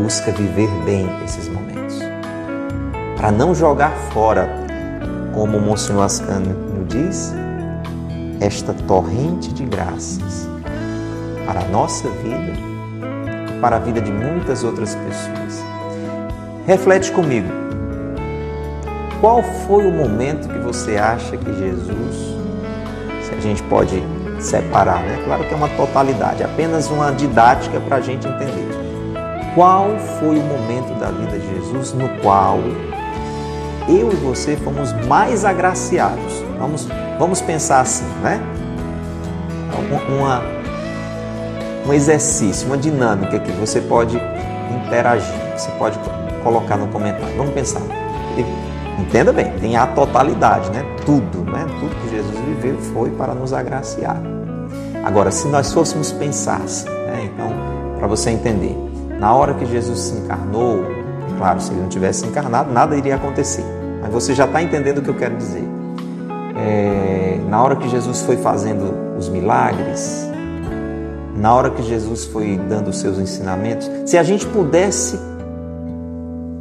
busca 0.00 0.32
viver 0.32 0.70
bem 0.86 1.06
esses 1.24 1.46
momentos. 1.46 1.98
Para 3.16 3.30
não 3.30 3.54
jogar 3.54 3.92
fora, 4.12 4.65
como 5.36 5.58
o 5.58 5.60
Monsenhor 5.60 6.04
Ascânio 6.04 6.56
diz, 6.88 7.34
esta 8.40 8.72
torrente 8.72 9.52
de 9.52 9.64
graças 9.66 10.48
para 11.46 11.60
a 11.60 11.64
nossa 11.68 12.08
vida 12.08 12.66
para 13.60 13.76
a 13.76 13.78
vida 13.78 14.00
de 14.00 14.12
muitas 14.12 14.64
outras 14.64 14.94
pessoas. 14.94 15.64
Reflete 16.66 17.10
comigo 17.12 17.48
qual 19.20 19.42
foi 19.42 19.86
o 19.86 19.92
momento 19.92 20.48
que 20.48 20.58
você 20.58 20.96
acha 20.96 21.36
que 21.36 21.52
Jesus, 21.54 22.36
se 23.22 23.34
a 23.34 23.40
gente 23.40 23.62
pode 23.64 24.02
separar, 24.38 25.00
né? 25.00 25.22
Claro 25.24 25.44
que 25.44 25.54
é 25.54 25.56
uma 25.56 25.68
totalidade, 25.70 26.42
apenas 26.42 26.90
uma 26.90 27.10
didática 27.12 27.80
para 27.80 27.96
a 27.96 28.00
gente 28.00 28.26
entender. 28.26 28.68
Qual 29.54 29.98
foi 30.18 30.38
o 30.38 30.42
momento 30.42 30.98
da 31.00 31.10
vida 31.10 31.38
de 31.38 31.54
Jesus 31.54 31.94
no 31.94 32.08
qual 32.20 32.58
eu 33.88 34.12
e 34.12 34.16
você 34.16 34.56
fomos 34.56 34.92
mais 35.06 35.44
agraciados? 35.44 36.44
Vamos, 36.58 36.88
vamos 37.18 37.40
pensar 37.40 37.80
assim, 37.80 38.06
né? 38.22 38.40
Uma, 40.08 40.42
um 41.86 41.92
exercício, 41.92 42.66
uma 42.66 42.76
dinâmica 42.76 43.38
que 43.38 43.52
você 43.52 43.80
pode 43.80 44.20
interagir, 44.86 45.34
você 45.56 45.70
pode 45.72 45.98
colocar 46.42 46.76
no 46.76 46.88
comentário. 46.88 47.36
Vamos 47.36 47.52
pensar. 47.52 47.82
Entenda 48.98 49.32
bem, 49.32 49.52
tem 49.60 49.76
a 49.76 49.86
totalidade, 49.86 50.70
né? 50.70 50.82
Tudo, 51.04 51.44
né? 51.44 51.66
Tudo 51.80 51.94
que 52.02 52.10
Jesus 52.10 52.36
viveu 52.40 52.78
foi 52.92 53.10
para 53.10 53.34
nos 53.34 53.52
agraciar. 53.52 54.20
Agora, 55.04 55.30
se 55.30 55.46
nós 55.48 55.72
fôssemos 55.72 56.10
pensar, 56.10 56.58
né? 56.58 57.30
então, 57.32 57.52
para 57.98 58.08
você 58.08 58.30
entender, 58.30 58.76
na 59.20 59.32
hora 59.34 59.54
que 59.54 59.64
Jesus 59.66 60.00
se 60.00 60.16
encarnou, 60.16 60.84
claro, 61.38 61.60
se 61.60 61.70
ele 61.72 61.82
não 61.82 61.88
tivesse 61.88 62.26
encarnado, 62.26 62.72
nada 62.72 62.96
iria 62.96 63.14
acontecer. 63.14 63.64
Mas 64.06 64.12
você 64.12 64.34
já 64.34 64.44
está 64.44 64.62
entendendo 64.62 64.98
o 64.98 65.02
que 65.02 65.10
eu 65.10 65.16
quero 65.16 65.36
dizer. 65.36 65.64
É, 66.56 67.40
na 67.48 67.60
hora 67.60 67.74
que 67.74 67.88
Jesus 67.88 68.22
foi 68.22 68.36
fazendo 68.36 68.94
os 69.18 69.28
milagres, 69.28 70.30
na 71.36 71.52
hora 71.52 71.70
que 71.70 71.82
Jesus 71.82 72.24
foi 72.24 72.56
dando 72.68 72.90
os 72.90 73.00
seus 73.00 73.18
ensinamentos, 73.18 73.90
se 74.06 74.16
a 74.16 74.22
gente 74.22 74.46
pudesse 74.46 75.18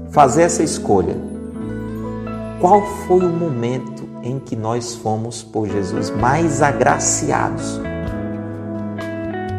fazer 0.09 0.41
essa 0.41 0.63
escolha, 0.63 1.15
qual 2.59 2.81
foi 3.07 3.23
o 3.23 3.29
momento 3.29 4.09
em 4.23 4.39
que 4.39 4.55
nós 4.55 4.95
fomos 4.95 5.43
por 5.43 5.67
Jesus 5.67 6.09
mais 6.09 6.63
agraciados? 6.63 7.79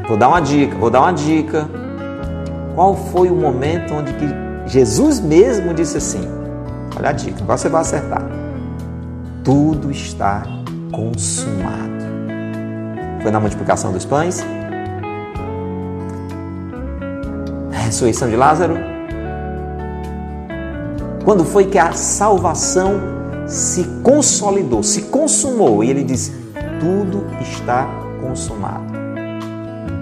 Vou 0.08 0.16
dar 0.16 0.28
uma 0.28 0.40
dica, 0.40 0.76
vou 0.76 0.90
dar 0.90 1.02
uma 1.02 1.12
dica. 1.12 1.68
Qual 2.74 2.96
foi 2.96 3.30
o 3.30 3.36
momento 3.36 3.94
onde 3.94 4.12
que 4.14 4.26
Jesus 4.66 5.20
mesmo 5.20 5.72
disse 5.72 5.98
assim? 5.98 6.35
Olha 6.96 7.10
a 7.10 7.12
dica, 7.12 7.42
agora 7.42 7.58
você 7.58 7.68
vai 7.68 7.82
acertar. 7.82 8.22
Tudo 9.44 9.90
está 9.90 10.42
consumado. 10.90 11.86
Foi 13.22 13.30
na 13.30 13.38
multiplicação 13.38 13.92
dos 13.92 14.04
pães? 14.04 14.42
A 17.72 17.76
ressurreição 17.76 18.30
de 18.30 18.36
Lázaro? 18.36 18.76
Quando 21.24 21.44
foi 21.44 21.66
que 21.66 21.78
a 21.78 21.92
salvação 21.92 23.00
se 23.46 23.84
consolidou, 24.02 24.82
se 24.82 25.02
consumou 25.02 25.84
e 25.84 25.90
ele 25.90 26.02
disse: 26.02 26.30
Tudo 26.80 27.26
está 27.40 27.86
consumado. 28.20 28.84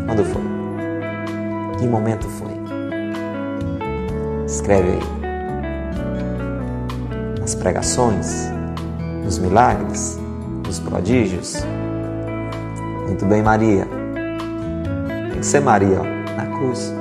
Quando 0.07 0.24
foi? 0.24 0.42
Que 1.78 1.88
momento 1.88 2.28
foi? 2.28 2.52
Escreve 4.46 4.90
aí. 4.90 5.13
Pregações, 7.55 8.49
nos 9.23 9.38
milagres, 9.38 10.19
nos 10.67 10.79
prodígios. 10.79 11.64
Muito 13.07 13.25
bem, 13.27 13.43
Maria. 13.43 13.87
Tem 15.31 15.40
que 15.40 15.47
ser 15.47 15.61
Maria, 15.61 16.01
ó, 16.01 16.37
na 16.37 16.47
cruz. 16.59 16.93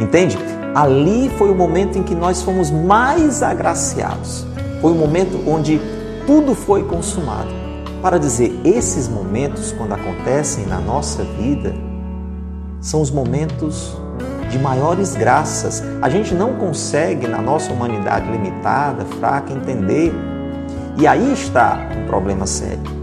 Entende? 0.00 0.36
ali 0.76 1.30
foi 1.38 1.50
o 1.50 1.54
momento 1.54 1.96
em 1.98 2.02
que 2.02 2.14
nós 2.14 2.42
fomos 2.42 2.70
mais 2.70 3.42
agraciados. 3.42 4.46
Foi 4.82 4.92
o 4.92 4.94
momento 4.94 5.42
onde 5.48 5.80
tudo 6.26 6.54
foi 6.54 6.84
consumado. 6.84 7.48
Para 8.02 8.18
dizer, 8.18 8.60
esses 8.62 9.08
momentos, 9.08 9.72
quando 9.72 9.94
acontecem 9.94 10.66
na 10.66 10.78
nossa 10.78 11.24
vida, 11.24 11.74
são 12.78 13.00
os 13.00 13.10
momentos 13.10 13.96
de 14.56 14.62
maiores 14.62 15.14
graças. 15.14 15.84
A 16.00 16.08
gente 16.08 16.34
não 16.34 16.54
consegue, 16.54 17.28
na 17.28 17.42
nossa 17.42 17.72
humanidade 17.72 18.30
limitada, 18.30 19.04
fraca, 19.04 19.52
entender. 19.52 20.12
E 20.98 21.06
aí 21.06 21.32
está 21.32 21.78
um 21.96 22.06
problema 22.06 22.46
sério. 22.46 22.96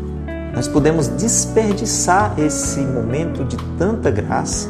Nós 0.56 0.68
podemos 0.68 1.08
desperdiçar 1.08 2.34
esse 2.38 2.80
momento 2.80 3.44
de 3.46 3.58
tanta 3.78 4.10
graça, 4.10 4.68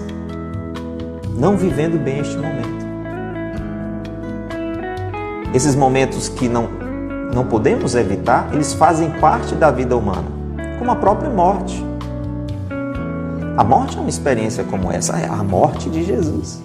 não 1.38 1.58
vivendo 1.58 2.02
bem 2.02 2.19
este 2.19 2.36
momento. 2.36 2.84
Esses 5.54 5.76
momentos 5.76 6.28
que 6.30 6.50
não, 6.50 6.67
não 7.34 7.46
podemos 7.46 7.96
evitar, 7.96 8.50
eles 8.54 8.74
fazem 8.74 9.10
parte 9.22 9.56
da 9.56 9.72
vida 9.72 9.96
humana, 9.96 10.28
como 10.80 10.91
a 10.91 10.96
própria 10.96 11.30
morte. 11.30 11.92
A 13.58 13.63
morte 13.63 13.98
é 13.98 14.00
uma 14.00 14.10
experiência 14.10 14.63
como 14.63 14.92
essa, 14.92 15.18
é 15.18 15.28
a 15.28 15.44
morte 15.44 15.89
de 15.89 16.04
Jesus. 16.04 16.62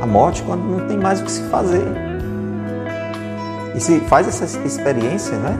A 0.00 0.06
morte 0.06 0.42
quando 0.42 0.62
não 0.62 0.86
tem 0.86 0.96
mais 0.96 1.20
o 1.20 1.24
que 1.24 1.30
se 1.30 1.42
fazer. 1.44 1.86
E 3.74 3.80
se 3.80 4.00
faz 4.00 4.26
essa 4.26 4.44
experiência, 4.66 5.36
né? 5.36 5.56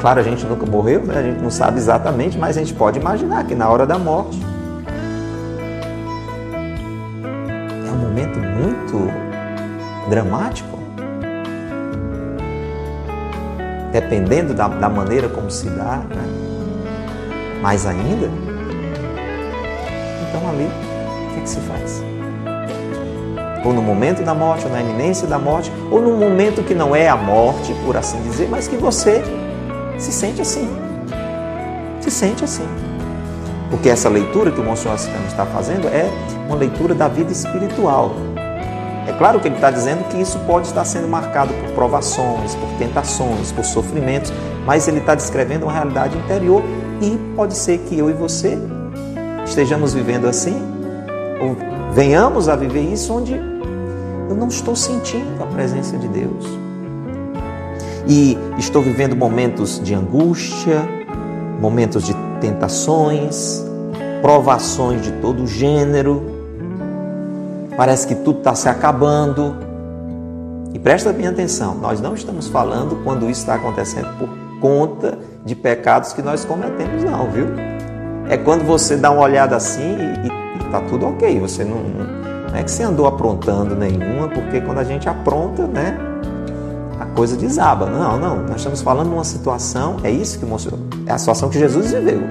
Claro, 0.00 0.20
a 0.20 0.22
gente 0.22 0.44
nunca 0.46 0.66
morreu, 0.66 1.04
né? 1.04 1.16
a 1.16 1.22
gente 1.22 1.40
não 1.40 1.50
sabe 1.50 1.78
exatamente, 1.78 2.36
mas 2.36 2.56
a 2.56 2.60
gente 2.60 2.74
pode 2.74 2.98
imaginar 2.98 3.44
que 3.44 3.54
na 3.54 3.68
hora 3.68 3.86
da 3.86 3.98
morte 3.98 4.40
momento 8.12 8.38
muito 8.38 9.10
dramático. 10.10 10.78
Dependendo 13.90 14.54
da, 14.54 14.68
da 14.68 14.88
maneira 14.88 15.28
como 15.28 15.50
se 15.50 15.68
dá, 15.70 15.98
né? 15.98 16.41
Mais 17.62 17.86
ainda. 17.86 18.28
Então 20.28 20.48
ali, 20.50 20.68
o 21.30 21.34
que, 21.34 21.40
que 21.42 21.48
se 21.48 21.60
faz? 21.60 22.02
Ou 23.64 23.72
no 23.72 23.80
momento 23.80 24.24
da 24.24 24.34
morte, 24.34 24.66
ou 24.66 24.72
na 24.72 24.80
iminência 24.80 25.26
da 25.28 25.38
morte, 25.38 25.72
ou 25.90 26.02
num 26.02 26.18
momento 26.18 26.64
que 26.64 26.74
não 26.74 26.94
é 26.94 27.08
a 27.08 27.16
morte, 27.16 27.72
por 27.86 27.96
assim 27.96 28.20
dizer, 28.22 28.48
mas 28.50 28.66
que 28.66 28.76
você 28.76 29.22
se 29.96 30.10
sente 30.12 30.42
assim. 30.42 30.68
Se 32.00 32.10
sente 32.10 32.42
assim. 32.42 32.66
Porque 33.70 33.88
essa 33.88 34.08
leitura 34.08 34.50
que 34.50 34.60
o 34.60 34.64
Monsenhor 34.64 34.96
Ascano 34.96 35.26
está 35.28 35.46
fazendo 35.46 35.86
é 35.86 36.10
uma 36.46 36.56
leitura 36.56 36.92
da 36.94 37.06
vida 37.06 37.30
espiritual. 37.30 38.12
É 39.06 39.12
claro 39.12 39.38
que 39.38 39.46
ele 39.46 39.54
está 39.54 39.70
dizendo 39.70 40.04
que 40.08 40.20
isso 40.20 40.38
pode 40.40 40.66
estar 40.66 40.84
sendo 40.84 41.06
marcado 41.06 41.54
por 41.54 41.70
provações, 41.70 42.54
por 42.56 42.68
tentações, 42.78 43.52
por 43.52 43.64
sofrimentos, 43.64 44.32
mas 44.66 44.88
ele 44.88 44.98
está 44.98 45.14
descrevendo 45.14 45.64
uma 45.64 45.72
realidade 45.72 46.18
interior 46.18 46.62
e 47.02 47.18
pode 47.34 47.56
ser 47.56 47.78
que 47.78 47.98
eu 47.98 48.08
e 48.08 48.12
você 48.12 48.56
estejamos 49.44 49.92
vivendo 49.92 50.28
assim, 50.28 50.54
ou 51.40 51.56
venhamos 51.92 52.48
a 52.48 52.54
viver 52.54 52.82
isso 52.82 53.12
onde 53.12 53.34
eu 53.34 54.36
não 54.36 54.46
estou 54.46 54.76
sentindo 54.76 55.42
a 55.42 55.46
presença 55.46 55.98
de 55.98 56.06
Deus. 56.06 56.46
E 58.06 58.38
estou 58.56 58.82
vivendo 58.82 59.16
momentos 59.16 59.80
de 59.82 59.94
angústia, 59.94 60.88
momentos 61.60 62.04
de 62.04 62.14
tentações, 62.40 63.64
provações 64.20 65.02
de 65.02 65.12
todo 65.12 65.46
gênero. 65.46 66.22
Parece 67.76 68.06
que 68.06 68.14
tudo 68.14 68.38
está 68.38 68.54
se 68.54 68.68
acabando. 68.68 69.56
E 70.72 70.78
presta 70.78 71.12
bem 71.12 71.26
atenção, 71.26 71.74
nós 71.74 72.00
não 72.00 72.14
estamos 72.14 72.48
falando 72.48 73.02
quando 73.04 73.28
isso 73.28 73.40
está 73.40 73.54
acontecendo 73.54 74.08
por 74.18 74.28
conta 74.60 75.11
de 75.44 75.54
pecados 75.54 76.12
que 76.12 76.22
nós 76.22 76.44
cometemos, 76.44 77.02
não, 77.04 77.30
viu? 77.30 77.46
É 78.28 78.36
quando 78.36 78.64
você 78.64 78.96
dá 78.96 79.10
uma 79.10 79.22
olhada 79.22 79.56
assim 79.56 79.96
e, 80.24 80.64
está 80.64 80.80
tudo 80.80 81.06
ok. 81.06 81.38
Você 81.40 81.64
não, 81.64 81.76
não 81.76 82.56
é 82.56 82.62
que 82.62 82.70
você 82.70 82.82
andou 82.82 83.06
aprontando 83.06 83.74
nenhuma, 83.76 84.28
porque 84.28 84.60
quando 84.60 84.78
a 84.78 84.84
gente 84.84 85.08
apronta, 85.08 85.66
né? 85.66 85.98
A 86.98 87.06
coisa 87.06 87.36
desaba. 87.36 87.86
Não, 87.86 88.18
não. 88.18 88.42
Nós 88.44 88.56
estamos 88.56 88.80
falando 88.80 89.08
de 89.08 89.14
uma 89.14 89.24
situação, 89.24 89.96
é 90.02 90.10
isso 90.10 90.38
que 90.38 90.46
mostrou. 90.46 90.78
É 91.06 91.12
a 91.12 91.18
situação 91.18 91.48
que 91.50 91.58
Jesus 91.58 91.92
viveu. 91.92 92.22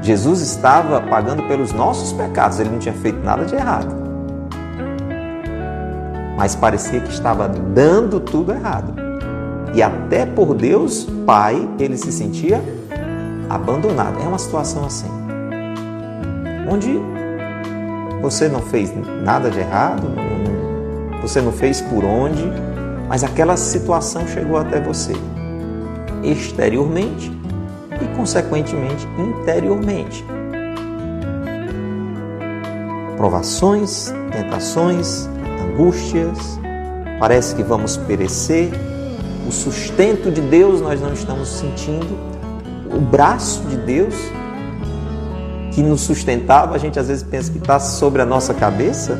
Jesus 0.00 0.40
estava 0.40 1.00
pagando 1.00 1.44
pelos 1.44 1.72
nossos 1.72 2.12
pecados, 2.12 2.58
ele 2.58 2.70
não 2.70 2.78
tinha 2.78 2.94
feito 2.94 3.22
nada 3.22 3.44
de 3.44 3.54
errado. 3.54 3.94
Mas 6.36 6.56
parecia 6.56 7.00
que 7.00 7.10
estava 7.10 7.46
dando 7.46 8.18
tudo 8.18 8.52
errado. 8.52 9.01
E 9.74 9.82
até 9.82 10.26
por 10.26 10.54
Deus, 10.54 11.06
Pai, 11.26 11.68
ele 11.78 11.96
se 11.96 12.12
sentia 12.12 12.62
abandonado. 13.48 14.20
É 14.22 14.26
uma 14.26 14.38
situação 14.38 14.84
assim. 14.84 15.08
Onde 16.70 17.00
você 18.20 18.48
não 18.48 18.60
fez 18.60 18.92
nada 19.24 19.50
de 19.50 19.58
errado, 19.58 20.08
você 21.20 21.40
não 21.40 21.52
fez 21.52 21.80
por 21.80 22.04
onde, 22.04 22.44
mas 23.08 23.24
aquela 23.24 23.56
situação 23.56 24.26
chegou 24.26 24.56
até 24.56 24.80
você 24.80 25.12
exteriormente 26.22 27.32
e, 28.00 28.16
consequentemente, 28.16 29.06
interiormente. 29.18 30.24
Provações, 33.16 34.12
tentações, 34.30 35.28
angústias, 35.62 36.58
parece 37.18 37.54
que 37.54 37.62
vamos 37.62 37.96
perecer, 37.96 38.70
o 39.46 39.52
sustento 39.52 40.30
de 40.30 40.40
Deus 40.40 40.80
nós 40.80 41.00
não 41.00 41.12
estamos 41.12 41.48
sentindo, 41.48 42.18
o 42.94 43.00
braço 43.00 43.62
de 43.62 43.76
Deus 43.76 44.14
que 45.72 45.82
nos 45.82 46.02
sustentava, 46.02 46.74
a 46.74 46.78
gente 46.78 46.98
às 46.98 47.08
vezes 47.08 47.22
pensa 47.22 47.50
que 47.50 47.58
está 47.58 47.80
sobre 47.80 48.20
a 48.20 48.26
nossa 48.26 48.52
cabeça. 48.52 49.18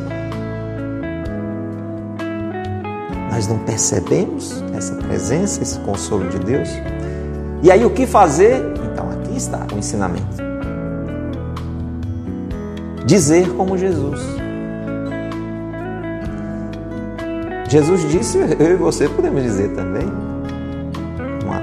Nós 3.30 3.48
não 3.48 3.58
percebemos 3.60 4.62
essa 4.76 4.94
presença, 4.96 5.62
esse 5.62 5.78
consolo 5.80 6.28
de 6.28 6.38
Deus. 6.38 6.68
E 7.62 7.70
aí 7.70 7.84
o 7.84 7.90
que 7.90 8.06
fazer? 8.06 8.62
Então 8.92 9.10
aqui 9.10 9.36
está 9.36 9.66
o 9.74 9.78
ensinamento. 9.78 10.42
Dizer 13.06 13.48
como 13.54 13.78
Jesus. 13.78 14.41
Jesus 17.72 18.06
disse, 18.10 18.36
eu 18.36 18.72
e 18.72 18.76
você 18.76 19.08
podemos 19.08 19.42
dizer 19.42 19.70
também, 19.70 20.06
uma, 21.42 21.58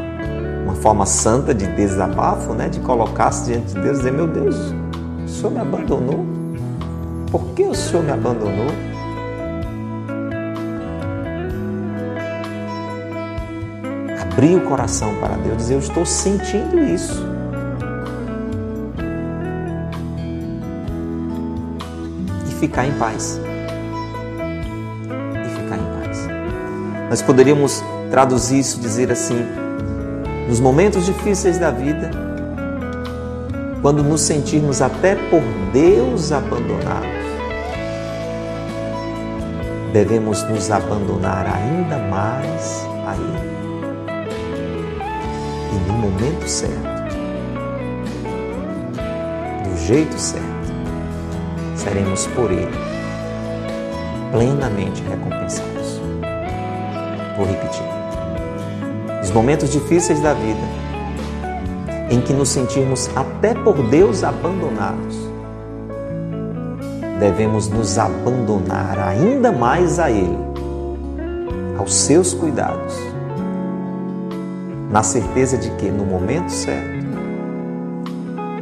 uma 0.64 0.74
forma 0.74 1.06
santa 1.06 1.54
de 1.54 1.68
desabafo, 1.76 2.52
né? 2.56 2.68
de 2.68 2.80
colocar-se 2.80 3.46
diante 3.46 3.76
de 3.76 3.80
Deus 3.80 3.98
e 3.98 4.00
dizer, 4.00 4.14
meu 4.14 4.26
Deus, 4.26 4.56
o 5.24 5.28
Senhor 5.28 5.52
me 5.52 5.60
abandonou? 5.60 6.26
Por 7.30 7.54
que 7.54 7.62
o 7.62 7.76
Senhor 7.76 8.04
me 8.04 8.12
abandonou? 8.12 8.66
abrir 14.20 14.56
o 14.56 14.62
coração 14.62 15.14
para 15.20 15.36
Deus, 15.36 15.58
dizer: 15.58 15.74
Eu 15.74 15.80
estou 15.80 16.06
sentindo 16.06 16.80
isso. 16.80 17.26
E 22.50 22.56
ficar 22.56 22.88
em 22.88 22.94
paz. 22.94 23.40
Nós 27.10 27.22
poderíamos 27.22 27.84
traduzir 28.12 28.60
isso, 28.60 28.80
dizer 28.80 29.12
assim: 29.12 29.46
nos 30.48 30.60
momentos 30.60 31.06
difíceis 31.06 31.58
da 31.58 31.72
vida, 31.72 32.12
quando 33.82 34.04
nos 34.04 34.22
sentirmos 34.22 34.82
até 34.82 35.16
por 35.16 35.42
Deus 35.74 36.32
abandonados, 36.32 37.10
devemos 39.92 40.44
nos 40.44 40.70
abandonar 40.70 41.46
ainda 41.48 41.98
mais 41.98 42.88
a 43.08 43.16
Ele 43.16 43.50
e 45.72 45.88
no 45.88 45.94
momento 45.94 46.48
certo, 46.48 47.16
do 49.64 49.78
jeito 49.86 50.18
certo, 50.20 50.46
seremos 51.76 52.28
por 52.28 52.52
Ele 52.52 52.68
plenamente 54.32 55.02
recompensados. 55.04 55.79
Vou 57.40 57.48
repetir. 57.48 57.86
Nos 59.20 59.32
momentos 59.32 59.72
difíceis 59.72 60.20
da 60.20 60.34
vida, 60.34 60.60
em 62.10 62.20
que 62.20 62.34
nos 62.34 62.50
sentirmos 62.50 63.10
até 63.16 63.54
por 63.54 63.82
Deus 63.84 64.26
abandonados, 64.26 65.16
devemos 67.18 67.70
nos 67.70 67.98
abandonar 67.98 69.00
ainda 69.00 69.54
mais 69.54 70.00
a 70.00 70.12
Ele, 70.12 70.38
aos 71.78 71.94
seus 71.94 72.34
cuidados 72.34 72.94
na 74.92 75.02
certeza 75.02 75.58
de 75.58 75.70
que 75.78 75.90
no 75.90 76.04
momento 76.04 76.50
certo, 76.50 77.06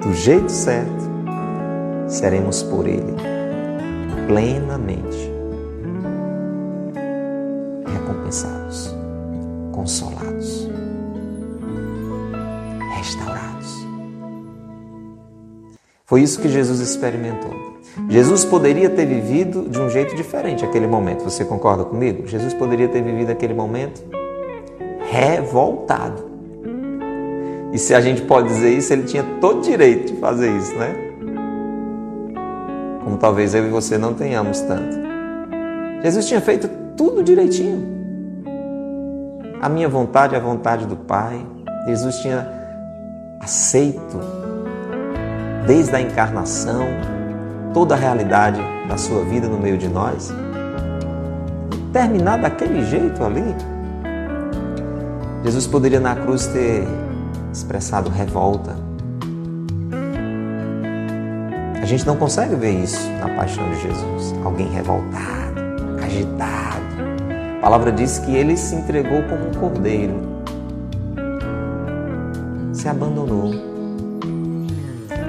do 0.01 0.13
jeito 0.13 0.51
certo, 0.51 1.09
seremos 2.07 2.61
por 2.61 2.85
Ele 2.85 3.15
plenamente 4.27 5.36
Foi 16.07 16.21
isso 16.21 16.39
que 16.39 16.47
Jesus 16.47 16.79
experimentou. 16.79 17.51
Jesus 18.07 18.45
poderia 18.45 18.89
ter 18.89 19.05
vivido 19.05 19.67
de 19.69 19.77
um 19.77 19.89
jeito 19.89 20.15
diferente 20.15 20.63
aquele 20.63 20.87
momento. 20.87 21.21
Você 21.25 21.43
concorda 21.43 21.83
comigo? 21.83 22.25
Jesus 22.25 22.53
poderia 22.53 22.87
ter 22.87 23.03
vivido 23.03 23.29
aquele 23.29 23.53
momento 23.53 24.01
revoltado. 25.11 26.23
E 27.73 27.77
se 27.77 27.93
a 27.93 27.99
gente 27.99 28.21
pode 28.21 28.47
dizer 28.47 28.69
isso, 28.69 28.93
ele 28.93 29.03
tinha 29.03 29.25
todo 29.41 29.59
direito 29.59 30.13
de 30.13 30.19
fazer 30.21 30.49
isso, 30.55 30.73
né? 30.75 30.95
Como 33.03 33.17
talvez 33.17 33.53
eu 33.53 33.67
e 33.67 33.69
você 33.69 33.97
não 33.97 34.13
tenhamos 34.13 34.61
tanto. 34.61 34.97
Jesus 36.01 36.25
tinha 36.25 36.39
feito 36.39 36.69
tudo 36.95 37.21
direitinho. 37.21 37.85
A 39.61 39.67
minha 39.67 39.89
vontade 39.89 40.35
é 40.35 40.37
a 40.37 40.41
vontade 40.41 40.85
do 40.85 40.95
Pai. 40.95 41.45
Jesus 41.85 42.15
tinha 42.19 42.49
aceito, 43.41 44.46
desde 45.67 45.95
a 45.95 46.01
encarnação, 46.01 46.87
toda 47.73 47.93
a 47.93 47.97
realidade 47.97 48.59
da 48.87 48.97
sua 48.97 49.23
vida 49.23 49.47
no 49.47 49.59
meio 49.59 49.77
de 49.77 49.87
nós. 49.87 50.33
Terminar 51.93 52.39
daquele 52.39 52.83
jeito 52.83 53.23
ali, 53.23 53.55
Jesus 55.43 55.67
poderia 55.67 55.99
na 55.99 56.15
cruz 56.15 56.47
ter 56.47 56.87
expressado 57.53 58.09
revolta, 58.09 58.87
A 61.87 61.89
gente 61.89 62.05
não 62.05 62.17
consegue 62.17 62.53
ver 62.53 62.83
isso 62.83 63.09
na 63.21 63.29
paixão 63.29 63.63
de 63.69 63.81
Jesus. 63.81 64.35
Alguém 64.43 64.67
revoltado, 64.67 65.61
agitado. 66.03 66.83
A 67.59 67.61
palavra 67.61 67.93
diz 67.93 68.19
que 68.19 68.35
ele 68.35 68.57
se 68.57 68.75
entregou 68.75 69.23
como 69.23 69.47
um 69.47 69.53
cordeiro, 69.53 70.19
se 72.73 72.89
abandonou. 72.89 73.66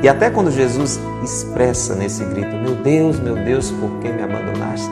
E 0.03 0.09
até 0.09 0.31
quando 0.31 0.51
Jesus 0.51 1.01
expressa 1.25 1.95
nesse 1.95 2.25
grito: 2.25 2.55
Meu 2.57 2.75
Deus, 2.77 3.19
meu 3.19 3.35
Deus, 3.35 3.71
por 3.71 3.91
que 4.01 4.09
me 4.09 4.23
abandonaste? 4.23 4.89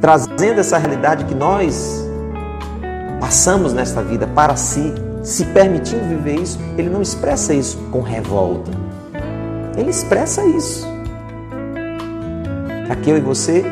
Trazendo 0.00 0.60
essa 0.60 0.78
realidade 0.78 1.24
que 1.24 1.34
nós 1.34 2.04
passamos 3.18 3.72
nesta 3.72 4.02
vida 4.02 4.26
para 4.26 4.56
si, 4.56 4.94
se 5.22 5.44
permitindo 5.46 6.04
viver 6.08 6.40
isso, 6.40 6.58
ele 6.78 6.88
não 6.88 7.02
expressa 7.02 7.52
isso 7.52 7.76
com 7.90 8.00
revolta. 8.00 8.70
Ele 9.76 9.90
expressa 9.90 10.44
isso. 10.44 10.86
Para 12.86 12.96
que 12.96 13.10
eu 13.10 13.18
e 13.18 13.20
você 13.20 13.64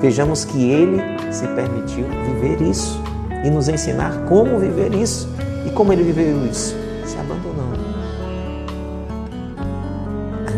vejamos 0.00 0.44
que 0.44 0.70
ele 0.70 1.00
se 1.30 1.46
permitiu 1.48 2.06
viver 2.26 2.62
isso 2.62 3.00
e 3.44 3.50
nos 3.50 3.68
ensinar 3.68 4.24
como 4.28 4.58
viver 4.58 4.94
isso. 4.94 5.28
E 5.66 5.70
como 5.70 5.92
ele 5.92 6.02
viveu 6.02 6.46
isso? 6.46 6.76
Se 7.04 7.16
abandonando. 7.16 7.43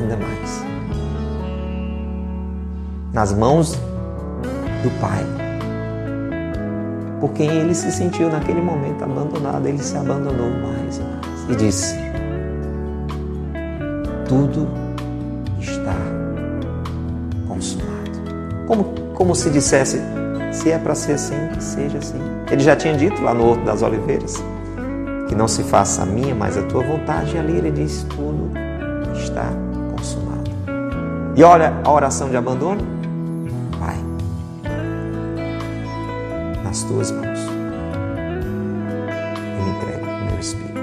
Ainda 0.07 0.17
mais. 0.17 0.65
Nas 3.13 3.33
mãos 3.33 3.73
do 3.73 5.01
Pai 5.01 5.25
por 7.21 7.33
quem 7.33 7.49
ele 7.49 7.75
se 7.75 7.91
sentiu 7.91 8.31
naquele 8.31 8.61
momento 8.61 9.03
abandonado, 9.03 9.67
ele 9.67 9.79
se 9.79 9.97
abandonou 9.97 10.51
mais 10.51 10.99
e 10.99 11.03
mais 11.03 11.51
e 11.51 11.57
disse: 11.57 11.97
Tudo 14.29 14.69
está 15.59 15.97
consumado. 17.49 18.11
Como, 18.69 18.85
como 19.15 19.35
se 19.35 19.51
dissesse: 19.51 20.01
Se 20.53 20.71
é 20.71 20.79
para 20.79 20.95
ser 20.95 21.15
assim, 21.15 21.49
que 21.55 21.65
seja 21.65 21.99
assim. 21.99 22.21
Ele 22.51 22.61
já 22.61 22.77
tinha 22.77 22.95
dito 22.95 23.21
lá 23.23 23.33
no 23.33 23.49
Horto 23.49 23.65
das 23.65 23.83
Oliveiras 23.83 24.35
que 25.29 25.35
não 25.35 25.49
se 25.49 25.65
faça 25.65 26.03
a 26.03 26.07
minha, 26.07 26.35
mas 26.35 26.57
a 26.57 26.63
tua 26.63 26.85
vontade. 26.85 27.35
E 27.35 27.39
ali 27.39 27.57
ele 27.57 27.71
diz: 27.71 28.07
Tudo 28.11 28.51
está. 29.15 29.66
E 31.37 31.45
olha 31.45 31.75
a 31.85 31.93
oração 31.93 32.31
de 32.31 32.37
abandono 32.37 32.97
nas 36.77 36.83
tuas 36.83 37.11
mãos. 37.11 37.39
Eu 39.59 39.69
entrego 39.69 40.07
o 40.07 40.25
meu 40.27 40.41
espírito. 40.41 40.81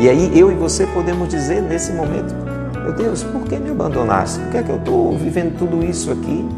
E 0.00 0.08
aí 0.08 0.38
eu 0.38 0.52
e 0.52 0.54
você 0.54 0.86
podemos 0.88 1.28
dizer 1.28 1.62
nesse 1.62 1.92
momento: 1.92 2.34
Meu 2.82 2.92
Deus, 2.92 3.24
por 3.24 3.42
que 3.42 3.56
me 3.56 3.70
abandonaste? 3.70 4.38
Por 4.40 4.50
que, 4.50 4.56
é 4.58 4.62
que 4.62 4.70
eu 4.70 4.76
estou 4.76 5.16
vivendo 5.16 5.58
tudo 5.58 5.84
isso 5.84 6.12
aqui? 6.12 6.48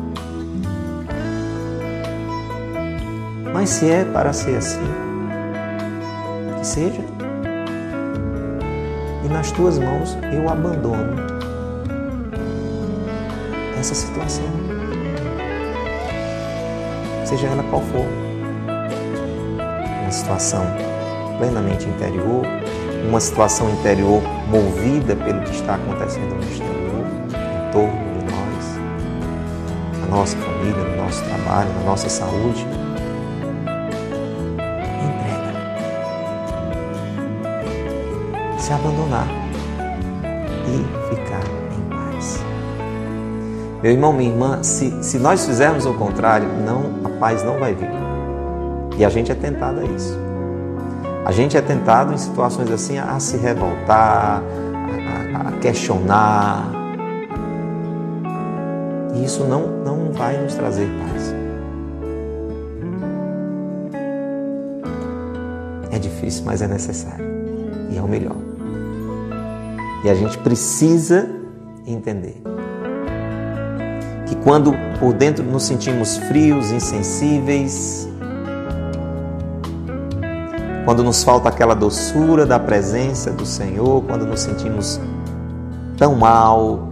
Mas 3.54 3.70
se 3.70 3.90
é 3.90 4.04
para 4.04 4.32
ser 4.32 4.56
assim, 4.56 4.80
que 6.58 6.66
seja. 6.66 7.02
E 9.24 9.28
nas 9.28 9.50
tuas 9.52 9.78
mãos 9.78 10.16
eu 10.32 10.48
abandono 10.48 11.39
essa 13.80 13.94
situação 13.94 14.44
seja 17.24 17.46
ela 17.46 17.62
qual 17.64 17.80
for. 17.82 18.06
Uma 20.02 20.10
situação 20.10 20.64
plenamente 21.38 21.88
interior, 21.88 22.44
uma 23.08 23.20
situação 23.20 23.70
interior 23.70 24.20
movida 24.48 25.16
pelo 25.16 25.40
que 25.42 25.52
está 25.52 25.76
acontecendo 25.76 26.34
no 26.34 26.42
exterior, 26.42 27.06
em 27.28 27.72
torno 27.72 28.18
de 28.18 28.24
nós, 28.34 28.78
na 30.00 30.06
nossa 30.16 30.36
família, 30.36 30.84
no 30.84 30.96
nosso 30.96 31.24
trabalho, 31.24 31.70
na 31.72 31.84
nossa 31.84 32.08
saúde. 32.08 32.66
Entrega. 35.06 35.54
Se 38.58 38.72
abandonar 38.72 39.28
e 40.66 41.14
ficar 41.14 41.59
meu 43.82 43.92
irmão, 43.92 44.12
minha 44.12 44.30
irmã, 44.30 44.62
se, 44.62 45.02
se 45.02 45.18
nós 45.18 45.46
fizermos 45.46 45.86
o 45.86 45.94
contrário, 45.94 46.46
não, 46.66 47.00
a 47.02 47.18
paz 47.18 47.42
não 47.42 47.58
vai 47.58 47.74
vir. 47.74 47.88
E 48.98 49.04
a 49.04 49.08
gente 49.08 49.32
é 49.32 49.34
tentado 49.34 49.80
a 49.80 49.84
isso. 49.84 50.18
A 51.24 51.32
gente 51.32 51.56
é 51.56 51.62
tentado 51.62 52.12
em 52.12 52.18
situações 52.18 52.70
assim 52.70 52.98
a, 52.98 53.18
se 53.18 53.38
revoltar, 53.38 54.42
a, 54.42 55.48
a, 55.48 55.52
questionar. 55.60 56.70
E 59.14 59.24
isso 59.24 59.44
não, 59.44 59.66
não 59.66 60.12
vai 60.12 60.36
nos 60.36 60.54
trazer 60.54 60.86
paz. 60.98 61.34
É 65.90 65.98
difícil, 65.98 66.44
mas 66.44 66.60
é 66.60 66.68
necessário. 66.68 67.24
E 67.90 67.96
é 67.96 68.02
o 68.02 68.08
melhor. 68.08 68.36
E 70.04 70.10
a 70.10 70.14
gente 70.14 70.36
precisa 70.38 71.30
entender 71.86 72.42
quando 74.42 74.74
por 74.98 75.12
dentro 75.12 75.44
nos 75.44 75.64
sentimos 75.64 76.16
frios, 76.16 76.70
insensíveis, 76.70 78.08
quando 80.84 81.04
nos 81.04 81.22
falta 81.22 81.48
aquela 81.48 81.74
doçura 81.74 82.46
da 82.46 82.58
presença 82.58 83.30
do 83.30 83.44
Senhor, 83.44 84.02
quando 84.04 84.26
nos 84.26 84.40
sentimos 84.40 85.00
tão 85.96 86.16
mal, 86.16 86.88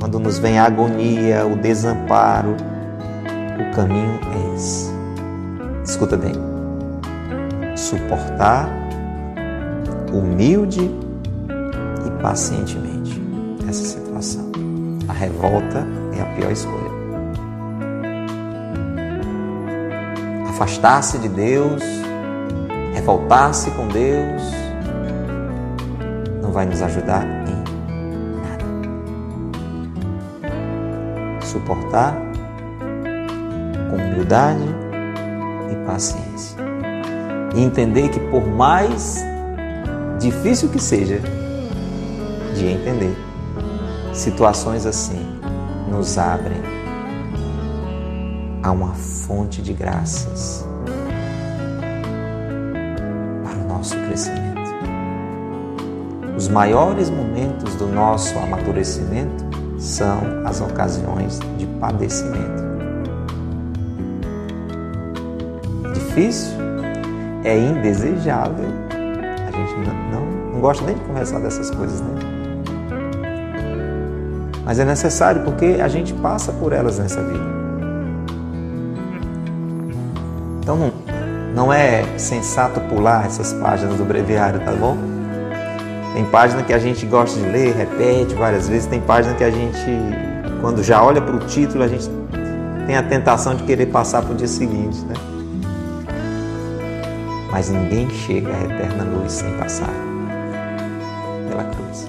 quando 0.00 0.18
nos 0.18 0.38
vem 0.38 0.58
a 0.58 0.64
agonia, 0.64 1.46
o 1.46 1.56
desamparo, 1.56 2.56
o 3.60 3.76
caminho 3.76 4.18
é 4.32 4.54
esse. 4.54 4.90
Escuta 5.84 6.16
bem. 6.16 6.32
Suportar 7.76 8.68
humilde 10.12 10.90
e 12.06 12.22
pacientemente 12.22 13.20
essa 13.68 13.84
situação. 13.84 14.50
A 15.08 15.12
revolta 15.12 15.86
é 16.12 16.20
a 16.20 16.26
pior 16.26 16.50
escolha. 16.52 16.90
Afastar-se 20.48 21.18
de 21.18 21.28
Deus, 21.28 21.82
revoltar-se 22.92 23.70
com 23.70 23.88
Deus, 23.88 24.42
não 26.42 26.52
vai 26.52 26.66
nos 26.66 26.82
ajudar 26.82 27.24
em 27.24 27.64
nada. 28.42 28.64
Suportar 31.40 32.14
com 33.90 33.96
humildade 33.96 34.64
e 35.72 35.86
paciência. 35.86 36.58
E 37.54 37.62
entender 37.62 38.08
que 38.10 38.20
por 38.20 38.46
mais 38.46 39.24
difícil 40.18 40.68
que 40.68 40.78
seja 40.78 41.20
de 42.54 42.66
entender, 42.66 43.16
situações 44.12 44.84
assim 44.84 45.39
nos 45.90 46.16
abrem 46.16 46.62
a 48.62 48.70
uma 48.70 48.94
fonte 48.94 49.60
de 49.60 49.72
graças 49.72 50.64
para 53.42 53.58
o 53.58 53.68
nosso 53.68 53.96
crescimento. 53.96 54.60
Os 56.36 56.48
maiores 56.48 57.10
momentos 57.10 57.74
do 57.74 57.86
nosso 57.86 58.38
amadurecimento 58.38 59.44
são 59.78 60.46
as 60.46 60.60
ocasiões 60.60 61.38
de 61.58 61.66
padecimento. 61.66 62.70
Difícil, 65.92 66.52
é 67.44 67.58
indesejável. 67.58 68.66
A 69.48 69.50
gente 69.50 69.88
não, 69.88 70.20
não, 70.20 70.52
não 70.52 70.60
gosta 70.60 70.84
nem 70.84 70.94
de 70.94 71.00
conversar 71.02 71.40
dessas 71.40 71.70
coisas, 71.70 72.00
né? 72.00 72.29
Mas 74.70 74.78
é 74.78 74.84
necessário 74.84 75.42
porque 75.42 75.80
a 75.82 75.88
gente 75.88 76.14
passa 76.14 76.52
por 76.52 76.72
elas 76.72 76.96
nessa 76.96 77.20
vida. 77.20 77.44
Então 80.62 80.76
não, 80.76 80.92
não 81.52 81.72
é 81.72 82.04
sensato 82.16 82.80
pular 82.82 83.26
essas 83.26 83.52
páginas 83.54 83.96
do 83.96 84.04
breviário, 84.04 84.60
tá 84.60 84.70
bom? 84.70 84.96
Tem 86.14 86.24
página 86.26 86.62
que 86.62 86.72
a 86.72 86.78
gente 86.78 87.04
gosta 87.04 87.40
de 87.40 87.46
ler, 87.48 87.74
repete 87.74 88.32
várias 88.36 88.68
vezes, 88.68 88.86
tem 88.86 89.00
página 89.00 89.34
que 89.34 89.42
a 89.42 89.50
gente, 89.50 89.84
quando 90.60 90.84
já 90.84 91.02
olha 91.02 91.20
para 91.20 91.34
o 91.34 91.40
título, 91.40 91.82
a 91.82 91.88
gente 91.88 92.08
tem 92.86 92.96
a 92.96 93.02
tentação 93.02 93.56
de 93.56 93.64
querer 93.64 93.86
passar 93.86 94.22
para 94.22 94.34
o 94.34 94.36
dia 94.36 94.46
seguinte, 94.46 95.00
né? 95.00 95.14
Mas 97.50 97.70
ninguém 97.70 98.08
chega 98.08 98.54
à 98.54 98.62
eterna 98.62 99.02
luz 99.02 99.32
sem 99.32 99.52
passar 99.54 99.90
pela 101.48 101.64
cruz. 101.64 102.08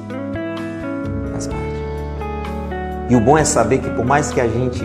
E 3.12 3.16
o 3.18 3.20
bom 3.20 3.38
é 3.38 3.44
saber 3.44 3.80
que 3.80 3.90
por 3.90 4.06
mais 4.06 4.32
que 4.32 4.40
a 4.40 4.48
gente 4.48 4.82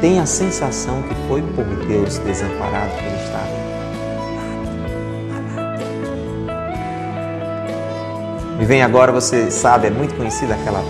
tenha 0.00 0.22
a 0.22 0.26
sensação 0.26 1.02
que 1.02 1.14
foi 1.26 1.42
por 1.42 1.64
Deus 1.88 2.18
desamparado 2.18 2.92
que 2.92 3.04
ele 3.04 3.16
estava, 3.16 3.60
Me 8.56 8.64
vem 8.64 8.82
agora, 8.82 9.10
você 9.10 9.50
sabe, 9.50 9.88
é 9.88 9.90
muito 9.90 10.14
conhecida 10.14 10.54
aquela 10.54 10.84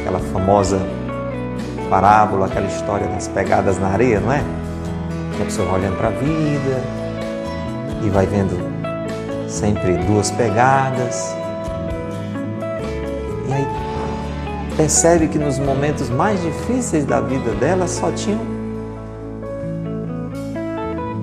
aquela 0.00 0.18
famosa 0.18 0.80
parábola, 1.88 2.46
aquela 2.46 2.66
história 2.66 3.06
das 3.06 3.28
pegadas 3.28 3.78
na 3.78 3.88
areia, 3.88 4.18
não 4.18 4.32
é? 4.32 4.42
Que 5.36 5.42
a 5.42 5.44
pessoa 5.44 5.68
vai 5.68 5.80
olhando 5.80 5.98
para 5.98 6.08
a 6.08 6.12
vida 6.12 6.82
e 8.02 8.10
vai 8.10 8.26
vendo 8.26 8.58
sempre 9.46 9.98
duas 9.98 10.32
pegadas. 10.32 11.37
Percebe 14.78 15.26
que 15.26 15.40
nos 15.40 15.58
momentos 15.58 16.08
mais 16.08 16.40
difíceis 16.40 17.04
da 17.04 17.20
vida 17.20 17.50
dela 17.56 17.88
só 17.88 18.12
tinham 18.12 18.38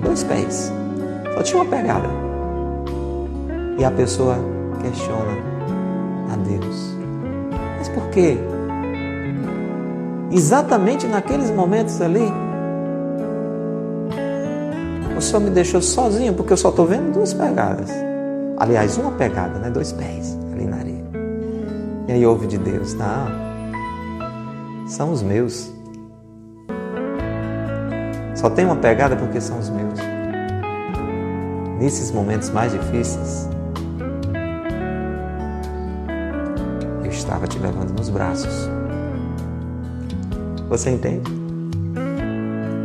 dois 0.04 0.22
pés, 0.22 0.70
só 1.34 1.42
tinha 1.42 1.62
uma 1.62 1.70
pegada. 1.70 2.06
E 3.78 3.84
a 3.84 3.90
pessoa 3.90 4.36
questiona 4.82 5.38
a 6.30 6.36
Deus. 6.36 6.94
Mas 7.78 7.88
por 7.88 8.06
quê? 8.10 8.36
Exatamente 10.30 11.06
naqueles 11.06 11.50
momentos 11.50 12.02
ali, 12.02 12.30
o 15.16 15.20
Senhor 15.22 15.40
me 15.40 15.48
deixou 15.48 15.80
sozinho 15.80 16.34
porque 16.34 16.52
eu 16.52 16.58
só 16.58 16.68
estou 16.68 16.84
vendo 16.84 17.14
duas 17.14 17.32
pegadas. 17.32 17.88
Aliás, 18.58 18.98
uma 18.98 19.12
pegada, 19.12 19.58
né? 19.58 19.70
Dois 19.70 19.92
pés 19.92 20.36
ali 20.52 20.66
na 20.66 20.76
areia. 20.76 21.04
E 22.06 22.12
aí 22.12 22.26
ouve 22.26 22.46
de 22.46 22.58
Deus, 22.58 22.92
não, 22.92 23.45
são 24.86 25.12
os 25.12 25.22
meus. 25.22 25.72
Só 28.34 28.50
tem 28.50 28.64
uma 28.64 28.76
pegada 28.76 29.16
porque 29.16 29.40
são 29.40 29.58
os 29.58 29.68
meus. 29.68 29.98
Nesses 31.78 32.10
momentos 32.10 32.50
mais 32.50 32.72
difíceis, 32.72 33.48
eu 37.02 37.10
estava 37.10 37.46
te 37.46 37.58
levando 37.58 37.90
nos 37.90 38.08
braços. 38.08 38.70
Você 40.68 40.90
entende? 40.90 41.30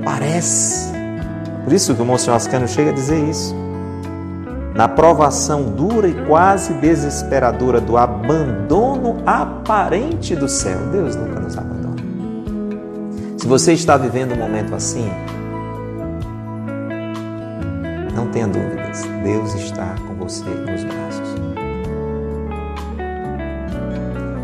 Parece. 0.04 0.92
Por 1.64 1.74
isso 1.74 1.96
que 1.96 2.02
o 2.02 2.06
Monsenhor 2.06 2.36
Ascano 2.36 2.68
chega 2.68 2.92
a 2.92 2.94
dizer 2.94 3.24
isso 3.30 3.56
na 4.76 4.88
provação 4.88 5.64
dura 5.64 6.08
e 6.08 6.14
quase 6.26 6.74
desesperadora 6.76 7.82
do 7.82 7.98
abandono 7.98 9.22
aparente 9.26 10.36
do 10.36 10.48
céu. 10.48 10.80
Deus 10.92 11.16
nunca 11.16 11.40
nos 11.40 11.58
abandona. 11.58 11.81
Se 13.42 13.48
você 13.48 13.74
está 13.74 13.98
vivendo 13.98 14.34
um 14.34 14.38
momento 14.38 14.76
assim, 14.76 15.10
não 18.14 18.28
tenha 18.28 18.48
dúvidas, 18.48 19.02
Deus 19.24 19.56
está 19.56 19.96
com 20.08 20.14
você 20.14 20.46
nos 20.46 20.84
braços. 20.84 21.28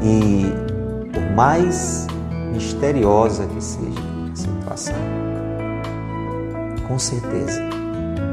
E 0.01 0.51
por 1.13 1.35
mais 1.35 2.07
misteriosa 2.51 3.45
que 3.45 3.63
seja 3.63 3.99
a 4.33 4.35
situação, 4.35 4.95
com 6.87 6.97
certeza 6.97 7.61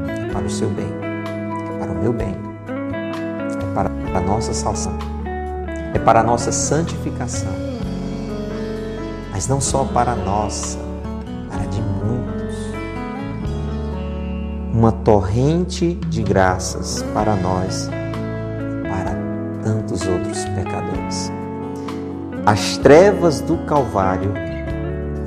é 0.09 0.33
para 0.33 0.47
o 0.47 0.51
seu 0.51 0.71
bem 0.71 0.89
para 1.79 1.93
o 1.93 1.95
meu 1.95 2.13
bem, 2.15 2.35
é 2.69 3.75
para 3.75 3.91
a 4.17 4.21
nossa 4.23 4.55
salvação, 4.55 4.97
é 5.93 5.99
para 5.99 6.21
a 6.21 6.23
nossa 6.23 6.51
santificação, 6.51 7.53
mas 9.35 9.49
não 9.49 9.61
só 9.61 9.85
para 9.85 10.13
a 10.13 10.15
nossa, 10.15 10.79
para 11.51 11.67
de 11.67 11.81
muitos. 11.83 12.57
Uma 14.73 14.93
torrente 14.93 15.97
de 16.09 16.23
graças 16.23 17.03
para 17.13 17.35
nós 17.35 17.89
e 17.89 18.89
para 18.89 19.11
tantos 19.65 20.07
outros 20.07 20.45
pecadores. 20.45 21.33
As 22.47 22.79
trevas 22.79 23.41
do 23.41 23.59
Calvário, 23.67 24.33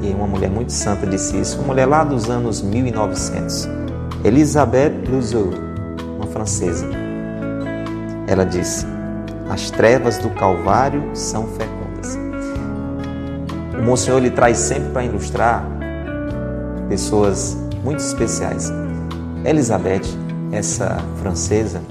e 0.01 0.13
uma 0.13 0.25
mulher 0.25 0.49
muito 0.49 0.71
santa 0.71 1.05
disse 1.05 1.37
isso, 1.37 1.57
uma 1.57 1.67
mulher 1.67 1.85
lá 1.85 2.05
dos 2.05 2.29
anos 2.29 2.61
1900, 2.61 3.67
Elizabeth 4.23 5.03
Luzeau, 5.09 5.51
francesa. 6.31 6.87
Ela 8.25 8.45
disse: 8.45 8.85
As 9.49 9.69
trevas 9.69 10.17
do 10.17 10.29
Calvário 10.29 11.09
são 11.13 11.45
fecundas. 11.47 11.76
O 13.87 13.89
Monsenhor 13.89 14.19
lhe 14.19 14.29
traz 14.29 14.57
sempre 14.57 14.89
para 14.89 15.05
ilustrar 15.05 15.65
pessoas 16.89 17.57
muito 17.85 18.01
especiais. 18.01 18.69
Elizabeth, 19.45 20.01
essa 20.51 20.97
francesa, 21.21 21.81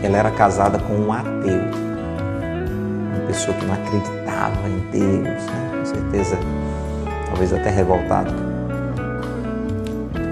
ela 0.00 0.16
era 0.16 0.30
casada 0.30 0.78
com 0.78 0.92
um 0.92 1.12
ateu, 1.12 1.60
uma 3.16 3.26
pessoa 3.26 3.56
que 3.56 3.66
não 3.66 3.74
acreditava 3.74 4.68
em 4.68 4.78
Deus, 4.92 5.44
né? 5.46 5.70
com 5.76 5.84
certeza, 5.86 6.38
talvez 7.26 7.52
até 7.52 7.68
revoltado 7.68 8.32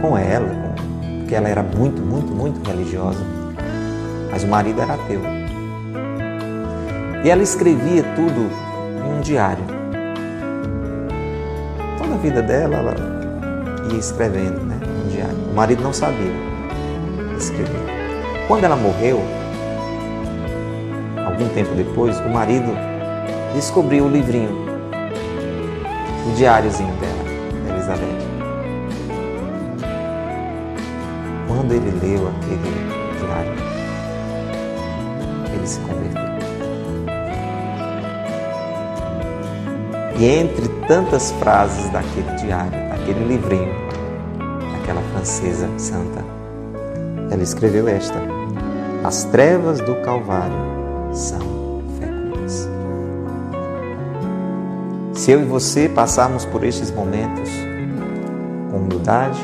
com 0.00 0.16
ela, 0.16 0.76
porque 1.18 1.34
ela 1.34 1.48
era 1.48 1.64
muito, 1.64 2.00
muito, 2.00 2.32
muito 2.32 2.64
religiosa, 2.64 3.24
mas 4.30 4.44
o 4.44 4.46
marido 4.46 4.80
era 4.80 4.94
ateu. 4.94 5.20
E 7.24 7.28
ela 7.28 7.42
escrevia 7.42 8.04
tudo 8.14 8.48
em 9.04 9.18
um 9.18 9.20
diário. 9.20 9.63
Vida 12.24 12.40
dela, 12.40 12.78
ela 12.78 12.94
ia 13.92 13.98
escrevendo, 13.98 14.58
né, 14.64 14.80
um 15.04 15.08
diário. 15.10 15.36
O 15.52 15.54
marido 15.54 15.82
não 15.82 15.92
sabia 15.92 16.32
escrever. 17.36 17.84
Quando 18.48 18.64
ela 18.64 18.76
morreu, 18.76 19.20
algum 21.26 21.46
tempo 21.50 21.74
depois, 21.74 22.18
o 22.20 22.28
marido 22.30 22.74
descobriu 23.52 24.06
o 24.06 24.08
livrinho, 24.08 24.56
o 26.26 26.34
diáriozinho 26.34 26.94
dela, 26.94 27.24
da 27.66 27.74
Elizabeth. 27.74 28.24
quando 31.46 31.72
ele 31.72 31.90
leu 32.00 32.26
aquele 32.28 33.20
diário, 33.20 33.52
ele 35.54 35.66
se 35.66 35.78
converteu. 35.80 36.33
E 40.16 40.26
entre 40.26 40.68
tantas 40.86 41.32
frases 41.32 41.90
daquele 41.90 42.30
diário, 42.36 42.88
daquele 42.88 43.24
livrinho, 43.24 43.74
daquela 44.72 45.00
francesa 45.12 45.68
santa, 45.76 46.24
ela 47.30 47.42
escreveu 47.42 47.88
esta: 47.88 48.20
As 49.02 49.24
trevas 49.24 49.80
do 49.80 49.96
Calvário 50.02 50.54
são 51.12 51.82
fecundas. 51.98 52.68
Se 55.14 55.32
eu 55.32 55.42
e 55.42 55.44
você 55.44 55.88
passarmos 55.88 56.44
por 56.44 56.62
estes 56.62 56.92
momentos 56.92 57.50
com 58.70 58.78
humildade, 58.78 59.40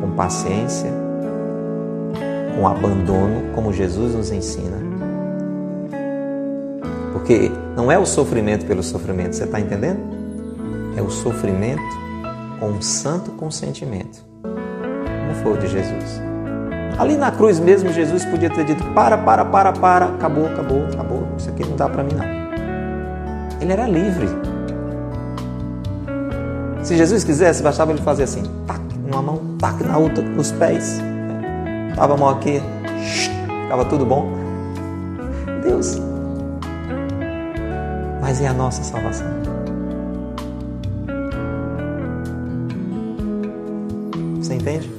com 0.00 0.10
paciência, 0.10 0.92
com 2.54 2.68
abandono, 2.68 3.52
como 3.54 3.72
Jesus 3.72 4.14
nos 4.14 4.30
ensina. 4.30 4.93
Porque 7.24 7.50
não 7.74 7.90
é 7.90 7.98
o 7.98 8.04
sofrimento 8.04 8.66
pelo 8.66 8.82
sofrimento, 8.82 9.34
você 9.34 9.44
está 9.44 9.58
entendendo? 9.58 9.98
É 10.94 11.00
o 11.00 11.08
sofrimento 11.08 11.80
com 12.60 12.66
um 12.66 12.82
santo 12.82 13.30
consentimento, 13.30 14.22
como 14.42 15.34
foi 15.42 15.52
o 15.54 15.56
de 15.56 15.66
Jesus. 15.66 16.20
Ali 16.98 17.16
na 17.16 17.32
cruz 17.32 17.58
mesmo, 17.58 17.90
Jesus 17.90 18.26
podia 18.26 18.50
ter 18.50 18.66
dito: 18.66 18.84
para, 18.92 19.16
para, 19.16 19.42
para, 19.42 19.72
para, 19.72 20.04
acabou, 20.04 20.44
acabou, 20.44 20.84
acabou, 20.84 21.26
isso 21.38 21.48
aqui 21.48 21.64
não 21.66 21.76
dá 21.76 21.88
para 21.88 22.02
mim 22.02 22.12
não. 22.12 23.58
Ele 23.58 23.72
era 23.72 23.86
livre. 23.88 24.28
Se 26.82 26.94
Jesus 26.94 27.24
quisesse, 27.24 27.62
bastava 27.62 27.90
ele 27.92 28.02
fazer 28.02 28.24
assim: 28.24 28.42
tac, 28.66 28.82
numa 28.98 29.22
mão, 29.22 29.40
tac, 29.58 29.82
na 29.82 29.96
outra, 29.96 30.22
nos 30.22 30.52
pés. 30.52 31.00
Tava 31.96 32.12
a 32.12 32.16
mão 32.18 32.28
aqui, 32.28 32.60
ficava 33.62 33.86
tudo 33.86 34.04
bom. 34.04 34.30
Deus. 35.62 36.13
Mas 38.34 38.42
é 38.42 38.48
a 38.48 38.52
nossa 38.52 38.82
salvação. 38.82 39.28
Você 44.40 44.54
entende? 44.54 44.90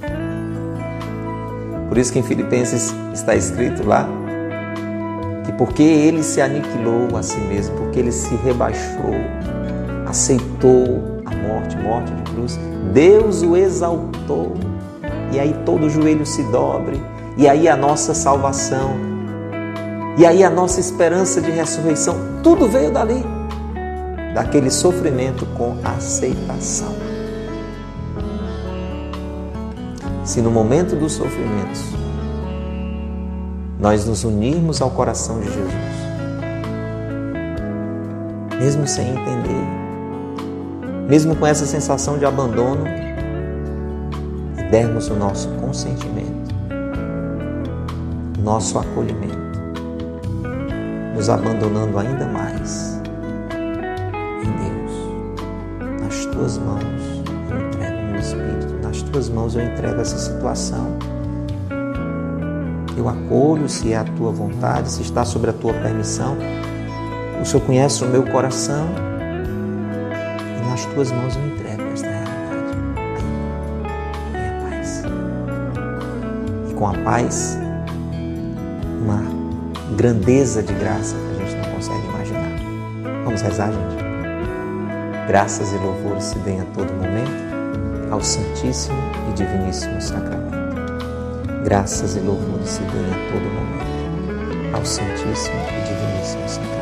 Por 1.89 1.97
isso 1.97 2.13
que 2.13 2.19
em 2.19 2.23
Filipenses 2.23 2.95
está 3.13 3.35
escrito 3.35 3.85
lá 3.85 4.07
que 5.43 5.51
porque 5.51 5.83
ele 5.83 6.23
se 6.23 6.39
aniquilou 6.39 7.17
a 7.17 7.21
si 7.21 7.37
mesmo, 7.41 7.75
porque 7.75 7.99
ele 7.99 8.13
se 8.13 8.33
rebaixou, 8.35 9.15
aceitou 10.07 11.21
a 11.25 11.35
morte, 11.35 11.75
morte 11.75 12.13
de 12.13 12.31
cruz, 12.31 12.57
Deus 12.93 13.41
o 13.41 13.57
exaltou 13.57 14.53
e 15.33 15.41
aí 15.41 15.53
todo 15.65 15.89
joelho 15.89 16.25
se 16.25 16.41
dobre, 16.53 17.03
e 17.35 17.49
aí 17.49 17.67
a 17.67 17.75
nossa 17.75 18.13
salvação, 18.13 18.91
e 20.17 20.25
aí 20.25 20.43
a 20.43 20.49
nossa 20.49 20.79
esperança 20.79 21.41
de 21.41 21.51
ressurreição, 21.51 22.15
tudo 22.41 22.67
veio 22.69 22.91
dali, 22.91 23.23
daquele 24.33 24.71
sofrimento 24.71 25.45
com 25.57 25.77
aceitação. 25.83 26.95
Se 30.23 30.41
no 30.41 30.49
momento 30.49 30.95
dos 30.95 31.13
sofrimentos 31.13 31.83
nós 33.79 34.05
nos 34.05 34.23
unirmos 34.23 34.81
ao 34.81 34.89
coração 34.89 35.39
de 35.39 35.45
Jesus, 35.47 35.73
mesmo 38.57 38.87
sem 38.87 39.09
entender, 39.09 39.65
mesmo 41.07 41.35
com 41.35 41.45
essa 41.45 41.65
sensação 41.65 42.17
de 42.17 42.25
abandono, 42.25 42.85
e 44.57 44.63
dermos 44.71 45.09
o 45.09 45.13
nosso 45.13 45.49
consentimento, 45.59 46.55
o 48.39 48.41
nosso 48.41 48.79
acolhimento, 48.79 49.44
nos 51.15 51.29
abandonando 51.29 51.97
ainda 51.97 52.25
mais 52.27 52.99
em 54.43 54.51
Deus, 54.51 56.01
nas 56.01 56.25
tuas 56.25 56.57
mãos 56.57 56.83
eu 57.49 57.67
entrego 57.67 57.97
o 57.97 58.05
meu 58.07 58.19
espírito, 58.19 58.83
nas 58.83 59.01
tuas 59.01 59.29
mãos 59.29 59.55
eu 59.55 59.63
entrego 59.63 60.01
essa 60.01 60.17
situação. 60.17 60.97
Eu 62.97 63.09
acolho 63.09 63.67
se 63.69 63.93
é 63.93 63.97
a 63.97 64.03
tua 64.03 64.31
vontade, 64.31 64.89
se 64.89 65.01
está 65.01 65.23
sobre 65.25 65.49
a 65.49 65.53
tua 65.53 65.73
permissão. 65.73 66.37
O 67.41 67.45
Senhor 67.45 67.65
conhece 67.65 68.03
o 68.03 68.07
meu 68.07 68.23
coração 68.23 68.87
e 70.59 70.69
nas 70.69 70.85
tuas 70.85 71.11
mãos 71.11 71.35
eu 71.35 71.45
entrego 71.45 71.83
esta 71.93 72.07
realidade. 72.07 72.77
Aí, 74.33 74.47
a 74.49 74.69
paz. 74.69 75.03
E 76.69 76.73
com 76.73 76.87
a 76.87 76.93
paz, 76.93 77.57
grandeza 79.95 80.61
de 80.61 80.73
graça 80.73 81.15
que 81.15 81.41
a 81.41 81.45
gente 81.45 81.55
não 81.57 81.75
consegue 81.75 82.07
imaginar. 82.07 82.51
Vamos 83.23 83.41
rezar, 83.41 83.71
gente? 83.71 85.27
Graças 85.27 85.73
e 85.73 85.77
louvores 85.77 86.23
se 86.23 86.37
deem 86.39 86.61
a 86.61 86.65
todo 86.65 86.93
momento 86.93 88.11
ao 88.11 88.21
Santíssimo 88.21 88.97
e 89.29 89.33
Diviníssimo 89.33 89.99
Sacramento. 89.99 90.55
Graças 91.63 92.15
e 92.15 92.19
louvores 92.19 92.69
se 92.69 92.81
deem 92.81 93.05
a 93.05 93.31
todo 93.31 93.45
momento 93.53 94.75
ao 94.75 94.85
Santíssimo 94.85 95.55
e 95.55 95.87
Diviníssimo 95.87 96.47
Sacramento 96.47 96.75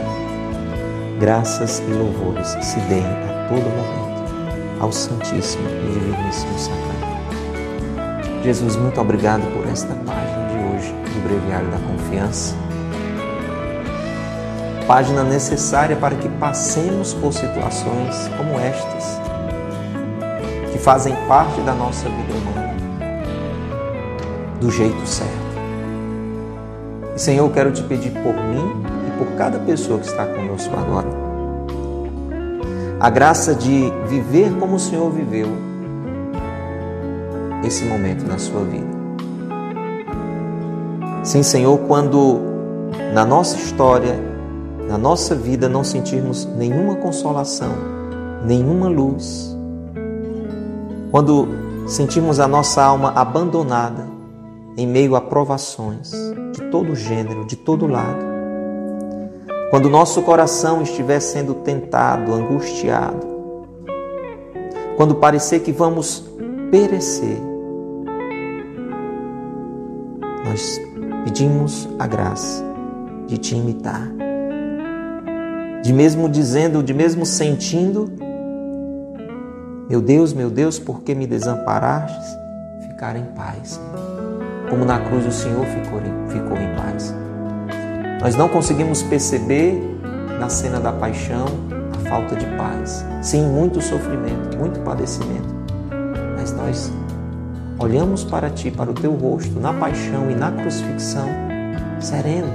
graças 1.24 1.80
e 1.80 1.94
louvores 1.94 2.48
se 2.62 2.78
deem 2.82 3.06
a 3.06 3.48
todo 3.48 3.64
momento 3.64 4.82
ao 4.82 4.92
Santíssimo 4.92 5.64
e 5.70 5.94
Diviníssimo 5.94 6.60
Sacramento. 6.60 8.44
Jesus, 8.44 8.76
muito 8.76 9.00
obrigado 9.00 9.42
por 9.54 9.66
esta 9.70 9.94
página 10.06 10.50
de 10.50 10.76
hoje 10.76 10.92
do 10.92 11.24
Breviário 11.26 11.72
da 11.72 11.78
Confiança. 11.78 12.54
Página 14.88 15.24
necessária 15.24 15.96
para 15.96 16.16
que 16.16 16.28
passemos 16.28 17.14
por 17.14 17.34
situações 17.34 18.30
como 18.38 18.60
estas, 18.60 19.20
que 20.72 20.78
fazem 20.78 21.16
parte 21.28 21.62
da 21.62 21.74
nossa 21.74 22.10
vida 22.10 22.34
humana, 22.34 22.76
do 24.60 24.70
jeito 24.70 25.08
certo. 25.08 25.32
E, 27.16 27.20
Senhor, 27.20 27.46
eu 27.46 27.52
quero 27.52 27.72
te 27.72 27.84
pedir 27.84 28.12
por 28.12 28.34
mim 28.34 28.84
por 29.18 29.28
cada 29.38 29.60
pessoa 29.60 30.00
que 30.00 30.08
está 30.08 30.26
conosco 30.26 30.76
agora. 30.76 31.08
A 33.00 33.10
graça 33.10 33.54
de 33.54 33.92
viver 34.08 34.54
como 34.60 34.76
o 34.76 34.80
Senhor 34.80 35.10
viveu 35.12 35.48
esse 37.64 37.86
momento 37.86 38.26
na 38.28 38.38
sua 38.38 38.64
vida. 38.64 39.04
Sim, 41.24 41.44
Senhor, 41.44 41.78
quando 41.88 42.42
na 43.14 43.26
nossa 43.26 43.58
história, 43.58 44.33
na 44.94 45.00
nossa 45.00 45.34
vida, 45.34 45.68
não 45.68 45.84
sentirmos 45.84 46.46
nenhuma 46.46 46.98
consolação, 46.98 47.72
nenhuma 48.46 48.88
luz, 48.88 49.58
quando 51.10 51.48
sentirmos 51.88 52.40
a 52.40 52.48
nossa 52.48 52.84
alma 52.84 53.12
abandonada 53.16 54.08
em 54.78 54.86
meio 54.86 55.16
a 55.16 55.22
provações 55.22 56.12
de 56.54 56.62
todo 56.70 56.94
gênero, 56.94 57.44
de 57.44 57.56
todo 57.56 57.88
lado, 57.88 58.24
quando 59.72 59.90
nosso 59.90 60.22
coração 60.22 60.84
estiver 60.84 61.20
sendo 61.20 61.56
tentado, 61.56 62.32
angustiado, 62.32 63.26
quando 64.96 65.16
parecer 65.16 65.62
que 65.62 65.72
vamos 65.72 66.24
perecer, 66.70 67.42
nós 70.46 70.80
pedimos 71.24 71.90
a 71.98 72.06
graça 72.06 72.64
de 73.26 73.40
te 73.40 73.56
imitar, 73.56 74.23
de 75.84 75.92
mesmo 75.92 76.30
dizendo, 76.30 76.82
de 76.82 76.94
mesmo 76.94 77.26
sentindo, 77.26 78.10
meu 79.90 80.02
Deus, 80.02 80.32
meu 80.32 80.50
Deus, 80.50 80.80
por 80.80 81.02
que 81.02 81.14
me 81.14 81.28
desamparastes? 81.28 82.38
Ficar 82.88 83.18
em 83.18 83.26
paz, 83.36 83.80
como 84.70 84.86
na 84.86 84.98
cruz 85.00 85.26
o 85.26 85.32
Senhor 85.32 85.66
ficou 85.66 86.00
em, 86.00 86.30
ficou 86.30 86.58
em 86.58 86.74
paz. 86.74 87.14
Nós 88.22 88.34
não 88.38 88.48
conseguimos 88.48 89.04
perceber 89.04 89.78
na 90.40 90.48
cena 90.48 90.80
da 90.80 90.94
paixão 90.94 91.48
a 91.94 92.10
falta 92.10 92.38
de 92.38 92.46
paz. 92.56 93.06
Sim, 93.22 93.46
muito 93.46 93.82
sofrimento, 93.82 94.58
muito 94.58 94.80
padecimento. 94.80 95.54
Mas 96.38 96.54
nós 96.54 96.94
olhamos 97.78 98.24
para 98.24 98.50
ti, 98.50 98.72
para 98.72 98.90
o 98.90 98.94
teu 98.94 99.12
rosto, 99.12 99.60
na 99.60 99.74
paixão 99.74 100.32
e 100.32 100.36
na 100.36 100.50
crucifixão, 100.50 101.28
sereno, 102.00 102.48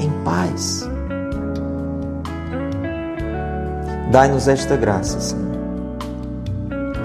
em 0.00 0.10
paz. 0.24 0.90
Dai-nos 4.12 4.46
esta 4.46 4.76
graça, 4.76 5.18
Senhor, 5.18 5.56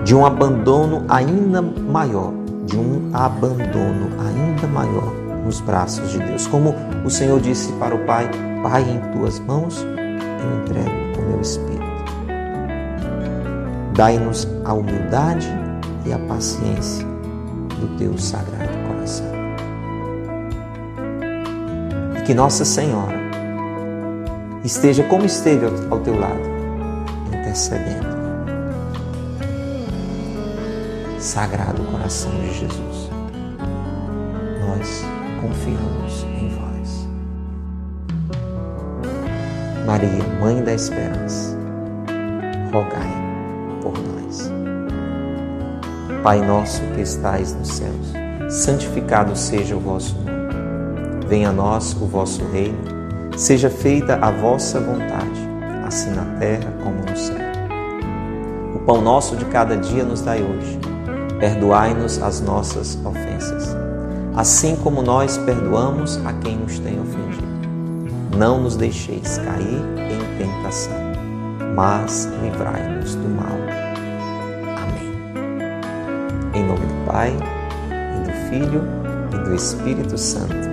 de 0.03 0.13
um 0.13 0.25
abandono 0.25 1.05
ainda 1.07 1.61
maior, 1.61 2.33
de 2.65 2.77
um 2.77 3.09
abandono 3.13 4.09
ainda 4.19 4.67
maior 4.67 5.13
nos 5.45 5.61
braços 5.61 6.11
de 6.11 6.19
Deus. 6.19 6.45
Como 6.47 6.75
o 7.05 7.09
Senhor 7.09 7.39
disse 7.39 7.71
para 7.79 7.95
o 7.95 7.99
Pai: 7.99 8.29
Pai, 8.61 8.81
em 8.81 8.99
tuas 9.13 9.39
mãos 9.39 9.77
eu 9.77 10.59
entrego 10.59 11.21
o 11.21 11.29
meu 11.29 11.39
espírito. 11.39 11.81
Dai-nos 13.95 14.45
a 14.65 14.73
humildade 14.73 15.47
e 16.05 16.11
a 16.11 16.19
paciência 16.19 17.07
do 17.79 17.97
teu 17.97 18.17
sagrado 18.17 18.67
coração. 18.85 19.31
E 22.17 22.21
que 22.23 22.33
Nossa 22.33 22.65
Senhora 22.65 23.15
esteja 24.61 25.03
como 25.05 25.23
esteve 25.23 25.67
ao 25.89 25.99
teu 26.01 26.19
lado, 26.19 26.56
intercedendo. 27.57 28.07
Sagrado 31.19 31.83
coração 31.85 32.31
de 32.31 32.53
Jesus, 32.53 33.09
nós 34.67 35.03
confiamos 35.41 36.23
em 36.23 36.49
vós. 36.49 37.07
Maria, 39.85 40.23
Mãe 40.39 40.63
da 40.63 40.73
Esperança, 40.73 41.57
rogai 42.71 43.11
por 43.81 43.93
nós. 43.97 44.51
Pai 46.21 46.39
nosso 46.45 46.81
que 46.93 47.01
estais 47.01 47.55
nos 47.55 47.69
céus, 47.69 48.13
santificado 48.49 49.35
seja 49.35 49.75
o 49.75 49.79
vosso 49.79 50.15
nome. 50.19 50.27
Venha 51.27 51.49
a 51.49 51.53
nós 51.53 51.93
o 51.93 52.05
vosso 52.05 52.45
reino, 52.51 52.77
seja 53.35 53.69
feita 53.69 54.15
a 54.21 54.31
vossa 54.31 54.79
vontade, 54.79 55.41
assim 55.85 56.11
na 56.11 56.23
terra 56.39 56.71
como 56.83 56.97
no 56.97 57.17
céu. 57.17 57.36
Pão 58.87 59.01
nosso 59.01 59.35
de 59.35 59.45
cada 59.45 59.77
dia 59.77 60.03
nos 60.03 60.21
dai 60.21 60.41
hoje. 60.41 60.79
Perdoai-nos 61.39 62.19
as 62.23 62.41
nossas 62.41 62.97
ofensas 63.05 63.75
assim 64.37 64.75
como 64.75 65.01
nós 65.01 65.35
perdoamos 65.39 66.23
a 66.23 66.31
quem 66.31 66.57
nos 66.57 66.77
tem 66.77 66.99
ofendido. 67.01 67.47
Não 68.37 68.61
nos 68.61 68.75
deixeis 68.75 69.39
cair 69.39 69.81
em 69.97 70.37
tentação, 70.37 70.93
mas 71.75 72.31
livrai-nos 72.43 73.15
do 73.15 73.27
mal. 73.29 73.57
Amém. 74.77 75.11
Em 76.53 76.63
nome 76.67 76.85
do 76.85 77.11
Pai, 77.11 77.35
e 77.89 78.27
do 78.27 78.31
Filho 78.49 78.83
e 79.33 79.43
do 79.43 79.55
Espírito 79.55 80.15
Santo. 80.19 80.66